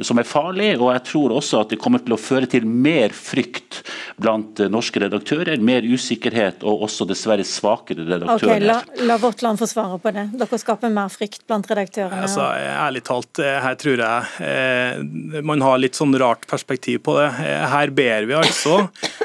[0.00, 0.74] som er farlig.
[0.78, 3.82] Og jeg tror også at det kommer til å føre til mer frykt
[4.20, 5.60] blant norske redaktører.
[5.64, 8.56] Mer usikkerhet og også dessverre svakere redaktører.
[8.56, 10.28] Okay, la, la vårt land få svare på det.
[10.36, 12.22] Dere skaper mer frykt blant redaktørene.
[12.26, 12.46] Altså,
[12.86, 17.28] ærlig talt, eh, her tror jeg eh, man har litt sånn rart perspektiv på det.
[17.44, 18.78] Eh, her ber vi altså,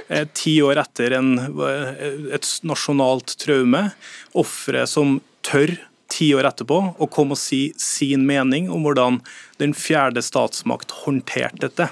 [0.08, 3.90] eh, ti år etter en, eh, et nasjonalt traume,
[4.38, 5.78] ofre som tør
[6.12, 9.22] ti år etterpå og kom og si sin mening om hvordan
[9.62, 11.90] den fjerde statsmakt håndterte dette.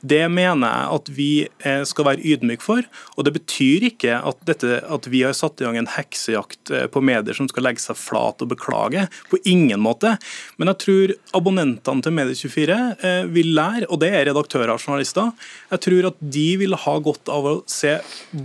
[0.00, 1.30] Det mener jeg at vi
[1.66, 2.86] eh, skal være ydmyke for.
[3.16, 6.86] og Det betyr ikke at, dette, at, vi har satt i gang en heksejakt eh,
[6.92, 9.06] på medier som skal legge seg flat og beklage.
[9.30, 10.16] På ingen måte.
[10.58, 15.32] Men jeg tror abonnentene til Medie24 eh, vil lære, og det er redaktører og journalister,
[15.72, 17.98] jeg tror at de vil ha godt av å se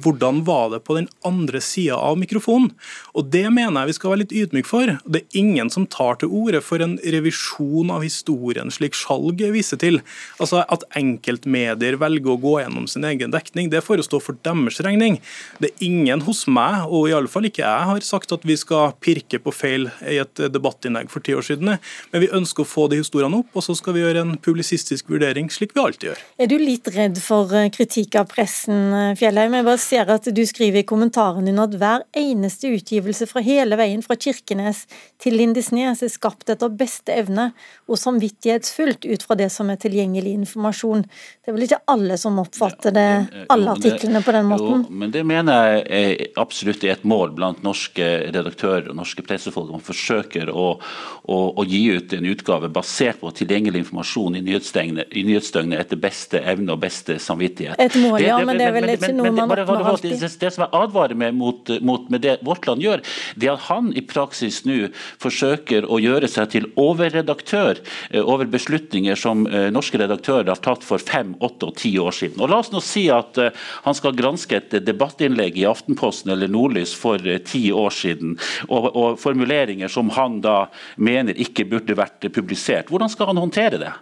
[0.04, 2.72] hvordan var det på den andre sida av mikrofonen.
[3.14, 4.92] Og Det mener jeg vi skal være litt ydmyke for.
[5.06, 9.80] Det er ingen som tar til orde for en revisjon av historien, slik Skjalg viser
[9.82, 10.02] til.
[10.42, 10.86] Altså at
[11.24, 15.20] enkeltmedier velger å gå gjennom sin egen dekning, det får stå for deres regning.
[15.60, 18.58] Det er ingen hos meg, og i alle fall ikke jeg, har sagt at vi
[18.60, 21.78] skal pirke på feil i et debattinnlegg for ti år siden.
[22.12, 25.12] Men vi ønsker å få de historiene opp, og så skal vi gjøre en publisistisk
[25.14, 26.24] vurdering, slik vi alltid gjør.
[26.44, 29.56] Er du litt redd for eh, kritikk av pressen, eh, Fjellheim?
[29.60, 33.80] Jeg bare ser at du skriver i kommentaren din at hver eneste utgivelse fra hele
[33.80, 34.84] veien fra Kirkenes
[35.24, 37.52] til Lindesnes er skapt etter beste evne
[37.88, 41.06] og samvittighetsfullt ut fra det som er tilgjengelig informasjon.
[41.43, 43.07] Det er vel ikke alle som oppfatter det,
[43.51, 44.86] alle artiklene på den måten?
[44.88, 49.26] Jo, men det mener jeg er absolutt er et mål blant norske redaktører og norske
[49.28, 49.68] pressefolk.
[49.74, 55.82] Man forsøker å, å, å, gi ut en utgave basert på tilgjengelig informasjon i nyhetsdøgnet
[55.82, 57.76] etter beste evne og beste samvittighet.
[57.76, 60.16] Et mål, ja, men det er vel ikke noe man oppnår alltid?
[60.24, 63.03] Det, det som jeg advarer med mot, mot med det Vårt Land gjør,
[63.36, 64.80] det er at han i praksis nå
[65.20, 70.88] forsøker å gjøre seg til overredaktør eh, over beslutninger som eh, norske redaktører har tatt
[70.88, 72.41] for fem, åtte og ti år siden.
[72.41, 73.51] Og La oss nå si at uh,
[73.88, 78.38] han skal granske et debattinnlegg i Aftenposten eller Nordlys for uh, ti år siden,
[78.70, 80.66] og, og formuleringer som han da
[80.97, 82.91] mener ikke burde vært publisert.
[82.91, 83.93] Hvordan skal han håndtere det?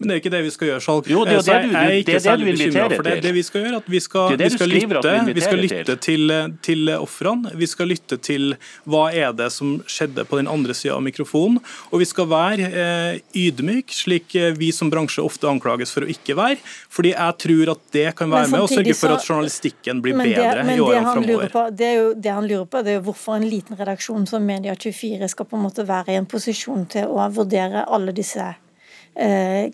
[0.00, 1.08] Men det er ikke det vi skal gjøre, Skjalg.
[1.12, 3.04] Jo, det er det du, jeg er det er det du inviterer til.
[3.04, 3.16] det.
[3.20, 5.42] Det vi skal gjøre, at vi skal, Det er det vi skal lytte, vi, vi
[5.44, 6.32] skal lytte til,
[6.64, 7.52] til ofrene.
[7.60, 8.54] Vi skal lytte til
[8.88, 11.58] hva er det som skjedde på den andre sida av mikrofonen.
[11.92, 16.08] Og vi skal være eh, ydmyk, slik eh, vi som bransje ofte anklages for å
[16.08, 16.56] ikke være.
[16.88, 20.30] Fordi jeg tror at det kan være med å sørge for at journalistikken blir men
[20.30, 21.54] det, bedre men i årene det han framover.
[21.58, 24.24] på, det, er jo, det han lurer på, det er jo hvorfor en liten redaksjon
[24.32, 28.48] som Media24 skal på en måte være i en posisjon til å vurdere alle disse
[28.48, 28.58] eh,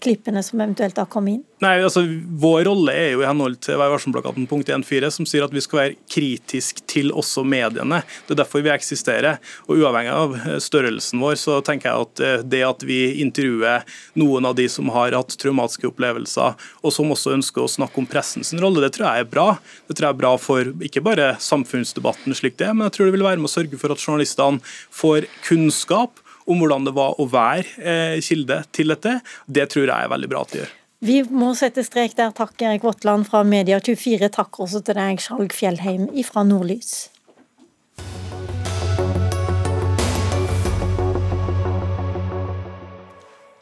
[0.03, 1.45] klippene som eventuelt har kommet inn.
[1.65, 2.03] Nei, altså
[2.37, 5.63] Vår rolle er jo i henhold til Vær varsom-plakaten punkt 1.4, som sier at vi
[5.65, 8.03] skal være kritisk til også mediene.
[8.27, 9.39] Det er derfor vi eksisterer.
[9.65, 13.87] Og Uavhengig av eh, størrelsen vår, så tenker jeg at eh, det at vi intervjuer
[14.21, 18.11] noen av de som har hatt traumatiske opplevelser, og som også ønsker å snakke om
[18.11, 19.49] pressens rolle, det tror jeg er bra.
[19.89, 23.09] Det tror jeg er bra for ikke bare samfunnsdebatten slik det er, men jeg tror
[23.09, 24.61] det vil være med å sørge for at journalistene
[24.93, 29.19] får kunnskap om hvordan det var å være eh, kilde til dette.
[29.47, 30.75] Det tror jeg er veldig bra at de gjør.
[31.07, 32.33] Vi må sette strek der.
[32.37, 34.31] Takk, Erik Våtland fra Media24.
[34.39, 37.11] Takk også til deg, Skjalg Fjellheim fra Nordlys.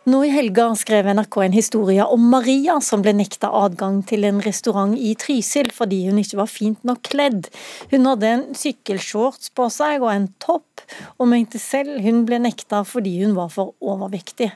[0.05, 4.43] Nå i helga skrev NRK en historie om Maria som ble nekta adgang til en
[4.45, 7.49] restaurant i Trysil fordi hun ikke var fint nok kledd.
[7.89, 10.74] Hun hadde en sykkelshorts på seg og en topp,
[11.19, 14.51] og mente selv hun ble nekta fordi hun var for overvektig.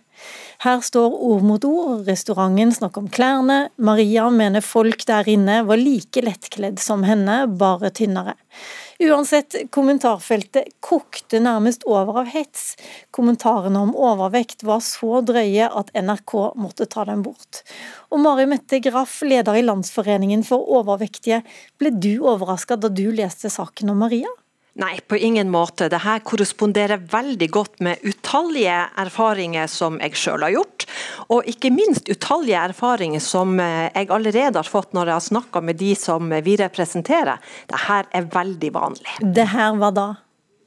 [0.64, 5.78] Her står ord mot ord, restauranten snakker om klærne, Maria mener folk der inne var
[5.78, 8.34] like lettkledd som henne, bare tynnere.
[8.98, 12.72] Uansett, kommentarfeltet kokte nærmest over av hets.
[13.14, 17.62] Kommentarene om overvekt var så drøye at NRK måtte ta dem bort.
[18.10, 21.44] Og Mari Mette Graff, leder i Landsforeningen for overvektige,
[21.78, 24.34] ble du overraska da du leste saken om Maria?
[24.78, 25.88] Nei, på ingen måte.
[25.90, 30.86] Dette korresponderer veldig godt med utallige erfaringer som jeg selv har gjort,
[31.34, 35.64] og ikke minst utallige erfaringer som eh, jeg allerede har fått når jeg har snakka
[35.66, 37.42] med de som vi representerer.
[37.66, 39.18] Dette er veldig vanlig.
[39.34, 40.08] Det her var da?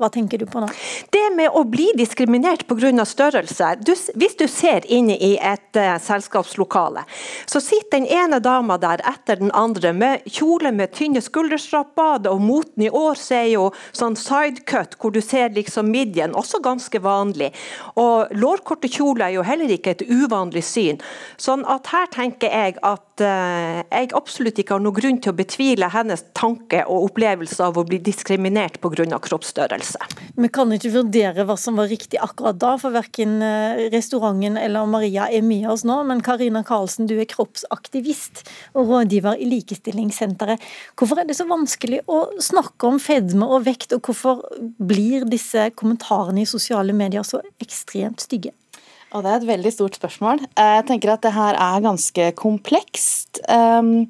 [0.01, 0.67] Hva tenker du på nå?
[1.13, 3.05] Det med å bli diskriminert pga.
[3.05, 3.75] størrelse.
[3.85, 7.03] Du, hvis du ser inne i et uh, selskapslokale,
[7.45, 12.41] så sitter den ene dama der etter den andre med kjole med tynne skulderstrapper, og
[12.41, 17.01] moten i år så er jo sånn sidecut hvor du ser liksom midjen, også ganske
[17.03, 17.51] vanlig.
[18.01, 21.01] Og lårkorte kjoler er jo heller ikke et uvanlig syn.
[21.37, 25.37] Sånn at her tenker jeg at uh, jeg absolutt ikke har noen grunn til å
[25.37, 29.19] betvile hennes tanke og opplevelse av å bli diskriminert pga.
[29.21, 29.90] kroppsstørrelse.
[30.37, 34.89] Vi kan ikke vurdere hva som var riktig akkurat da, for verken eh, restauranten eller
[34.89, 35.97] Maria er med oss nå.
[36.07, 40.63] Men Karina Karlsen, du er kroppsaktivist og rådgiver i Likestillingssenteret.
[40.99, 44.45] Hvorfor er det så vanskelig å snakke om fedme og vekt, og hvorfor
[44.79, 48.55] blir disse kommentarene i sosiale medier så ekstremt stygge?
[49.11, 50.45] Og det er et veldig stort spørsmål.
[50.55, 53.41] Jeg tenker at det her er ganske komplekst.
[53.51, 54.07] Um,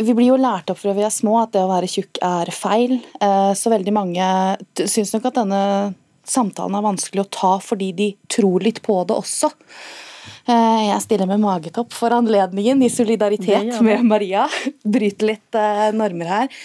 [0.00, 2.52] vi blir jo lært opp fra vi er små at det å være tjukk er
[2.54, 2.98] feil.
[3.20, 4.28] Eh, så veldig mange
[4.78, 5.64] syns nok at denne
[6.28, 9.50] samtalen er vanskelig å ta fordi de tror litt på det også.
[10.46, 14.48] Eh, jeg stiller med magetopp for anledningen i solidaritet med Maria.
[14.84, 16.58] Bryter litt eh, normer her.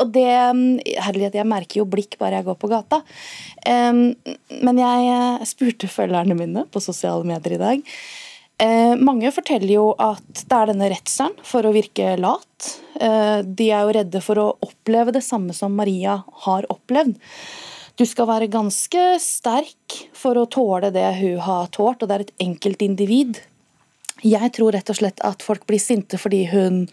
[0.00, 3.02] Og det Herlighet, jeg merker jo blikk bare jeg går på gata.
[3.68, 7.90] Men jeg spurte følgerne mine på sosiale medier i dag.
[8.56, 12.68] Eh, mange forteller jo at det er denne redselen for å virke lat.
[12.96, 17.18] Eh, de er jo redde for å oppleve det samme som Maria har opplevd.
[17.96, 22.24] Du skal være ganske sterk for å tåle det hun har tålt, og det er
[22.24, 23.42] et enkeltindivid.
[24.24, 26.86] Jeg tror rett og slett at folk blir sinte fordi hun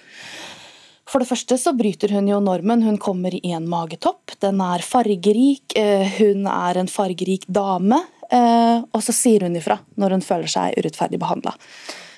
[1.08, 2.84] for det første så bryter hun jo normen.
[2.84, 4.34] Hun kommer i en magetopp.
[4.42, 5.76] Den er fargerik.
[5.78, 8.00] Eh, hun er en fargerik dame.
[8.32, 11.56] Eh, og så sier hun ifra når hun føler seg urettferdig behandla.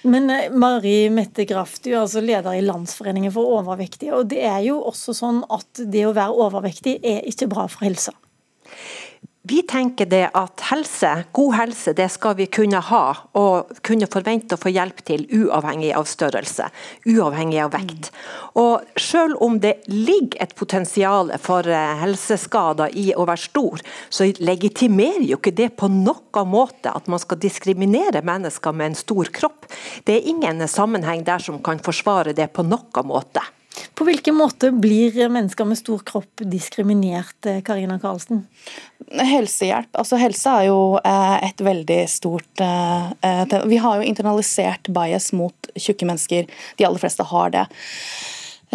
[0.05, 4.13] Men eh, Mari Mette Graff, du er altså leder i Landsforeningen for overvektige.
[4.13, 7.87] og Det er jo også sånn at det å være overvektig er ikke bra for
[7.87, 8.13] helsa.
[9.47, 13.01] Vi tenker det at helse, god helse det skal vi kunne ha
[13.37, 16.71] og kunne forvente å få hjelp til uavhengig av størrelse,
[17.05, 18.09] uavhengig av vekt.
[18.57, 24.31] Og Selv om det ligger et potensial for eh, helseskader i å være stor, så
[24.39, 29.29] legitimerer jo ikke det på noen måte at man skal diskriminere mennesker med en stor
[29.35, 29.69] kropp.
[30.09, 33.45] Det er ingen sammenheng der som kan forsvare det på noen måte.
[33.95, 38.45] På hvilken måte blir mennesker med stor kropp diskriminert, eh, Karina Karlsen?
[39.11, 39.91] Helsehjelp.
[39.93, 45.71] Altså, helse er jo eh, et veldig stort eh, Vi har jo internalisert bias mot
[45.75, 46.49] tjukke mennesker.
[46.77, 47.65] De aller fleste har det.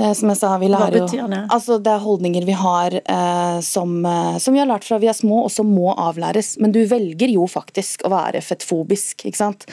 [0.01, 1.41] Eh, som jeg sa, vi Hva betyr det?
[1.53, 5.11] Altså, det er holdninger vi har eh, som, eh, som vi har lært fra vi
[5.13, 6.55] er små, og som må avlæres.
[6.63, 9.27] Men du velger jo faktisk å være fettfobisk.
[9.29, 9.67] ikke sant?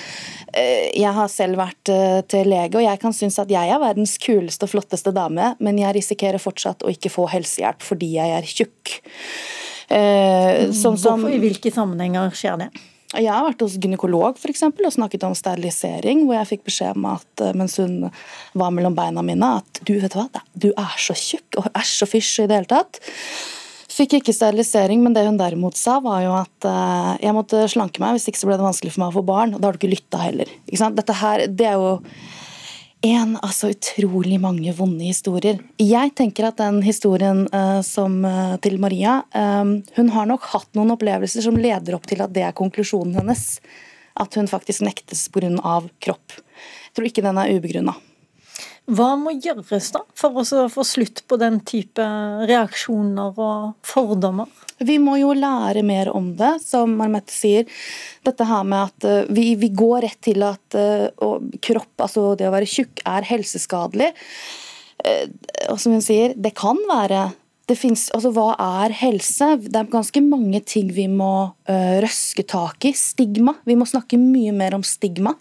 [0.51, 1.93] Eh, jeg har selv vært
[2.27, 5.79] til lege, og jeg kan synes at jeg er verdens kuleste og flotteste dame, men
[5.79, 8.97] jeg risikerer fortsatt å ikke få helsehjelp fordi jeg er tjukk.
[9.87, 12.69] Eh, som, som, Hvorfor, I hvilke sammenhenger skjer det?
[13.15, 16.97] Jeg har vært hos gynekolog for eksempel, og snakket om sterilisering, hvor jeg fikk beskjed
[16.99, 18.09] om at eh, mens hun
[18.57, 20.27] var mellom beina mine, at du vet hva,
[20.59, 22.99] du er så tjukk og æsj og fysj i det hele tatt.
[23.97, 28.03] Fikk ikke sterilisering, men det hun derimot sa, var jo at eh, jeg måtte slanke
[28.03, 29.55] meg, hvis ikke så ble det vanskelig for meg å få barn.
[29.55, 30.51] Og da har du ikke lytta heller.
[30.67, 30.99] Ikke sant?
[30.99, 31.95] Dette her, det er jo
[33.01, 35.59] en av så utrolig mange vonde historier.
[35.81, 40.69] Jeg tenker at den historien uh, som, uh, til Maria um, Hun har nok hatt
[40.77, 43.45] noen opplevelser som leder opp til at det er konklusjonen hennes.
[44.17, 45.79] At hun faktisk nektes pga.
[46.01, 46.39] kropp.
[46.89, 47.93] Jeg tror ikke den er ubegrunna.
[48.87, 52.03] Hva må gjøres da for å få slutt på den type
[52.47, 54.47] reaksjoner og fordommer?
[54.79, 57.65] Vi må jo lære mer om det, som Marmette sier.
[58.25, 61.07] Dette her med at eh, vi, vi går rett til at eh,
[61.65, 64.11] kropp, altså det å være tjukk, er helseskadelig.
[65.05, 65.25] Eh,
[65.71, 67.31] Og som hun sier, det kan være
[67.67, 69.57] det finnes, altså Hva er helse?
[69.59, 72.93] Det er ganske mange ting vi må røske tak i.
[72.95, 73.57] Stigma.
[73.67, 75.33] Vi må snakke mye mer om stigma.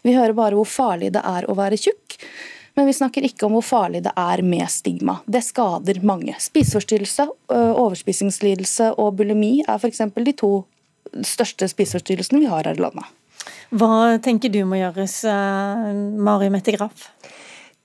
[0.00, 2.16] Vi hører bare hvor farlig det er å være tjukk.
[2.76, 5.18] Men vi snakker ikke om hvor farlig det er med stigma.
[5.24, 6.34] Det skader mange.
[6.44, 10.02] Spiseforstyrrelse, overspisingslidelse og bulimi er f.eks.
[10.14, 10.50] de to
[11.24, 13.08] største spiseforstyrrelsene vi har her i landet.
[13.72, 15.22] Hva tenker du må gjøres,
[16.20, 17.08] Mari Mette Graff?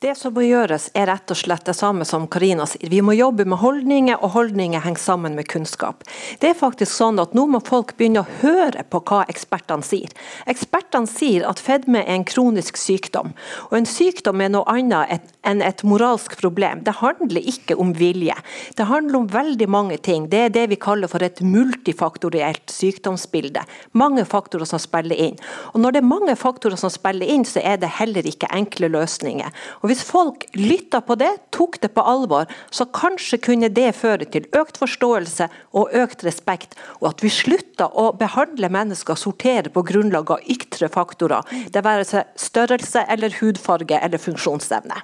[0.01, 2.89] Det som må gjøres, er rett og slett det samme som Karina sier.
[2.89, 6.01] Vi må jobbe med holdninger, og holdninger henger sammen med kunnskap.
[6.41, 10.09] Det er faktisk sånn at Nå må folk begynne å høre på hva ekspertene sier.
[10.49, 13.35] Ekspertene sier at fedme er en kronisk sykdom.
[13.69, 16.81] Og En sykdom er noe annet enn et moralsk problem.
[16.81, 18.33] Det handler ikke om vilje.
[18.77, 20.25] Det handler om veldig mange ting.
[20.33, 23.67] Det er det vi kaller for et multifaktorielt sykdomsbilde.
[23.93, 25.37] Mange faktorer som spiller inn.
[25.75, 28.89] Og Når det er mange faktorer som spiller inn, så er det heller ikke enkle
[28.89, 29.53] løsninger.
[29.81, 34.23] Og Hvis folk lytta på det, tok det på alvor, så kanskje kunne det føre
[34.31, 39.83] til økt forståelse og økt respekt, og at vi slutta å behandle mennesker sortere på
[39.89, 41.43] grunnlag av ytre faktorer,
[41.75, 45.03] det være seg størrelse eller hudfarge eller funksjonsevne.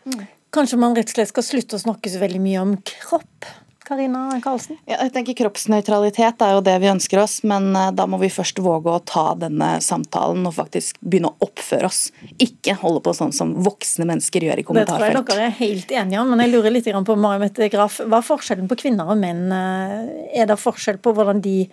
[0.55, 3.51] Kanskje man rett og slett skal slutte å snakke så veldig mye om kropp?
[3.87, 4.77] Karina Karlsen?
[4.89, 8.29] Ja, jeg tenker Kroppsnøytralitet er jo det vi ønsker oss, men eh, da må vi
[8.33, 12.01] først våge å ta denne samtalen og faktisk begynne å oppføre oss.
[12.43, 15.93] Ikke holde på sånn som voksne mennesker gjør i Det tror jeg dere er helt
[16.01, 18.01] enige om, men jeg lurer litt på Marimette Graf.
[18.03, 19.47] Hva er forskjellen på kvinner og menn?
[19.51, 21.69] Eh, Er det forskjell på hvordan de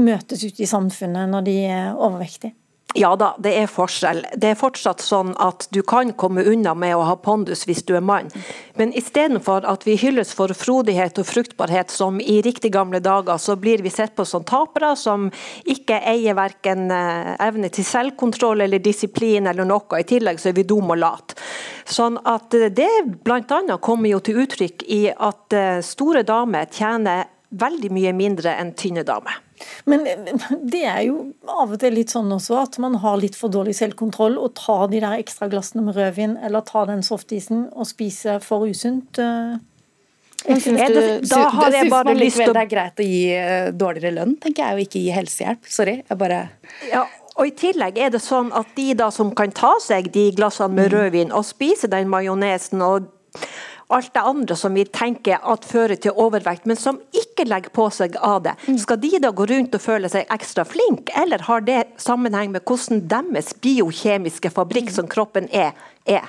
[0.00, 2.56] møtes ute i samfunnet når de er overvektige?
[2.98, 4.24] Ja da, det er forskjell.
[4.42, 7.92] Det er fortsatt sånn at du kan komme unna med å ha pondus hvis du
[7.94, 8.26] er mann.
[8.74, 13.54] Men istedenfor at vi hylles for frodighet og fruktbarhet som i riktig gamle dager, så
[13.54, 15.28] blir vi sett på som tapere som
[15.62, 20.02] ikke eier verken eh, evne til selvkontroll eller disiplin eller noe.
[20.02, 21.38] I tillegg så er vi dumme og late.
[21.86, 22.90] Sånn at eh, det
[23.22, 23.62] bl.a.
[23.78, 29.06] kommer jo til uttrykk i at eh, store damer tjener veldig mye mindre enn tynne
[29.06, 29.44] damer.
[29.86, 30.04] Men
[30.70, 33.74] det er jo av og til litt sånn også at man har litt for dårlig
[33.78, 38.40] selvkontroll og tar de der ekstra glassene med rødvin eller tar den softisen og spiser
[38.44, 39.18] for usunt.
[39.18, 39.56] eh.
[40.46, 43.00] Synes Er du, det- da har jeg synes bare lyst til å- det er greit
[43.02, 45.66] å gi eh, dårligere lønn, tenker jeg, og ikke gi helsehjelp.
[45.68, 45.96] Sorry.
[46.08, 46.48] Jeg bare
[46.92, 47.04] Ja,
[47.36, 50.70] og I tillegg er det sånn at de da som kan ta seg de glassene
[50.72, 53.08] med rødvin og spise den majonesen og
[53.88, 57.88] alt det andre som vi tenker at fører til overvekt, men som ikke legger på
[57.94, 58.54] seg av det.
[58.82, 62.66] Skal de da gå rundt og føle seg ekstra flinke, eller har det sammenheng med
[62.68, 65.72] hvordan deres biokjemiske fabrikk som kroppen er,
[66.08, 66.28] er?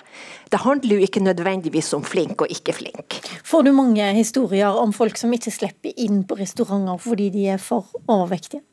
[0.50, 3.20] Det handler jo ikke nødvendigvis om flink og ikke flink.
[3.46, 7.62] Får du mange historier om folk som ikke slipper inn på restauranter fordi de er
[7.62, 8.64] for overvektige?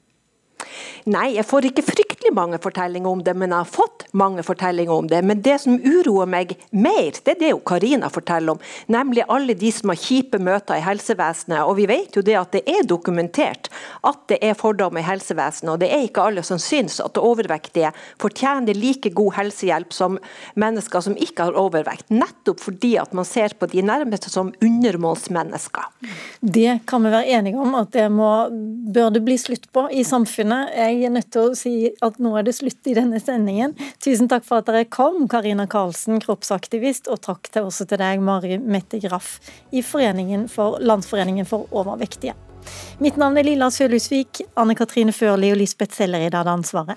[1.07, 4.91] Nei, jeg får ikke fryktelig mange fortellinger om det, men jeg har fått mange fortellinger
[4.91, 5.21] om det.
[5.23, 8.63] Men det som uroer meg mer, det er det jo Karina forteller om.
[8.91, 11.61] Nemlig alle de som har kjipe møter i helsevesenet.
[11.63, 13.71] Og vi vet jo det at det er dokumentert
[14.07, 15.75] at det er fordommer i helsevesenet.
[15.77, 17.93] Og det er ikke alle som syns at overvektige
[18.23, 20.19] fortjener like god helsehjelp som
[20.59, 22.11] mennesker som ikke har overvekt.
[22.11, 25.87] Nettopp fordi at man ser på de nærmeste som undermålsmennesker.
[26.41, 28.33] Det kan vi være enige om at det må,
[28.91, 30.46] bør det bli slutt på i samfunnet.
[30.53, 33.75] Jeg jeg er nødt til å si at nå er det slutt i denne sendingen.
[34.03, 38.23] Tusen takk for at dere kom, Karina Karlsen, kroppsaktivist, og takk til også til deg,
[38.23, 39.41] Mari Mette Graff
[39.73, 42.37] i for, Landsforeningen for overvektige.
[43.03, 44.45] Mitt navn er Lilla Sølhusvik.
[44.55, 46.95] Anne Katrine Førli og Lisbeth Sellerid hadde ansvaret.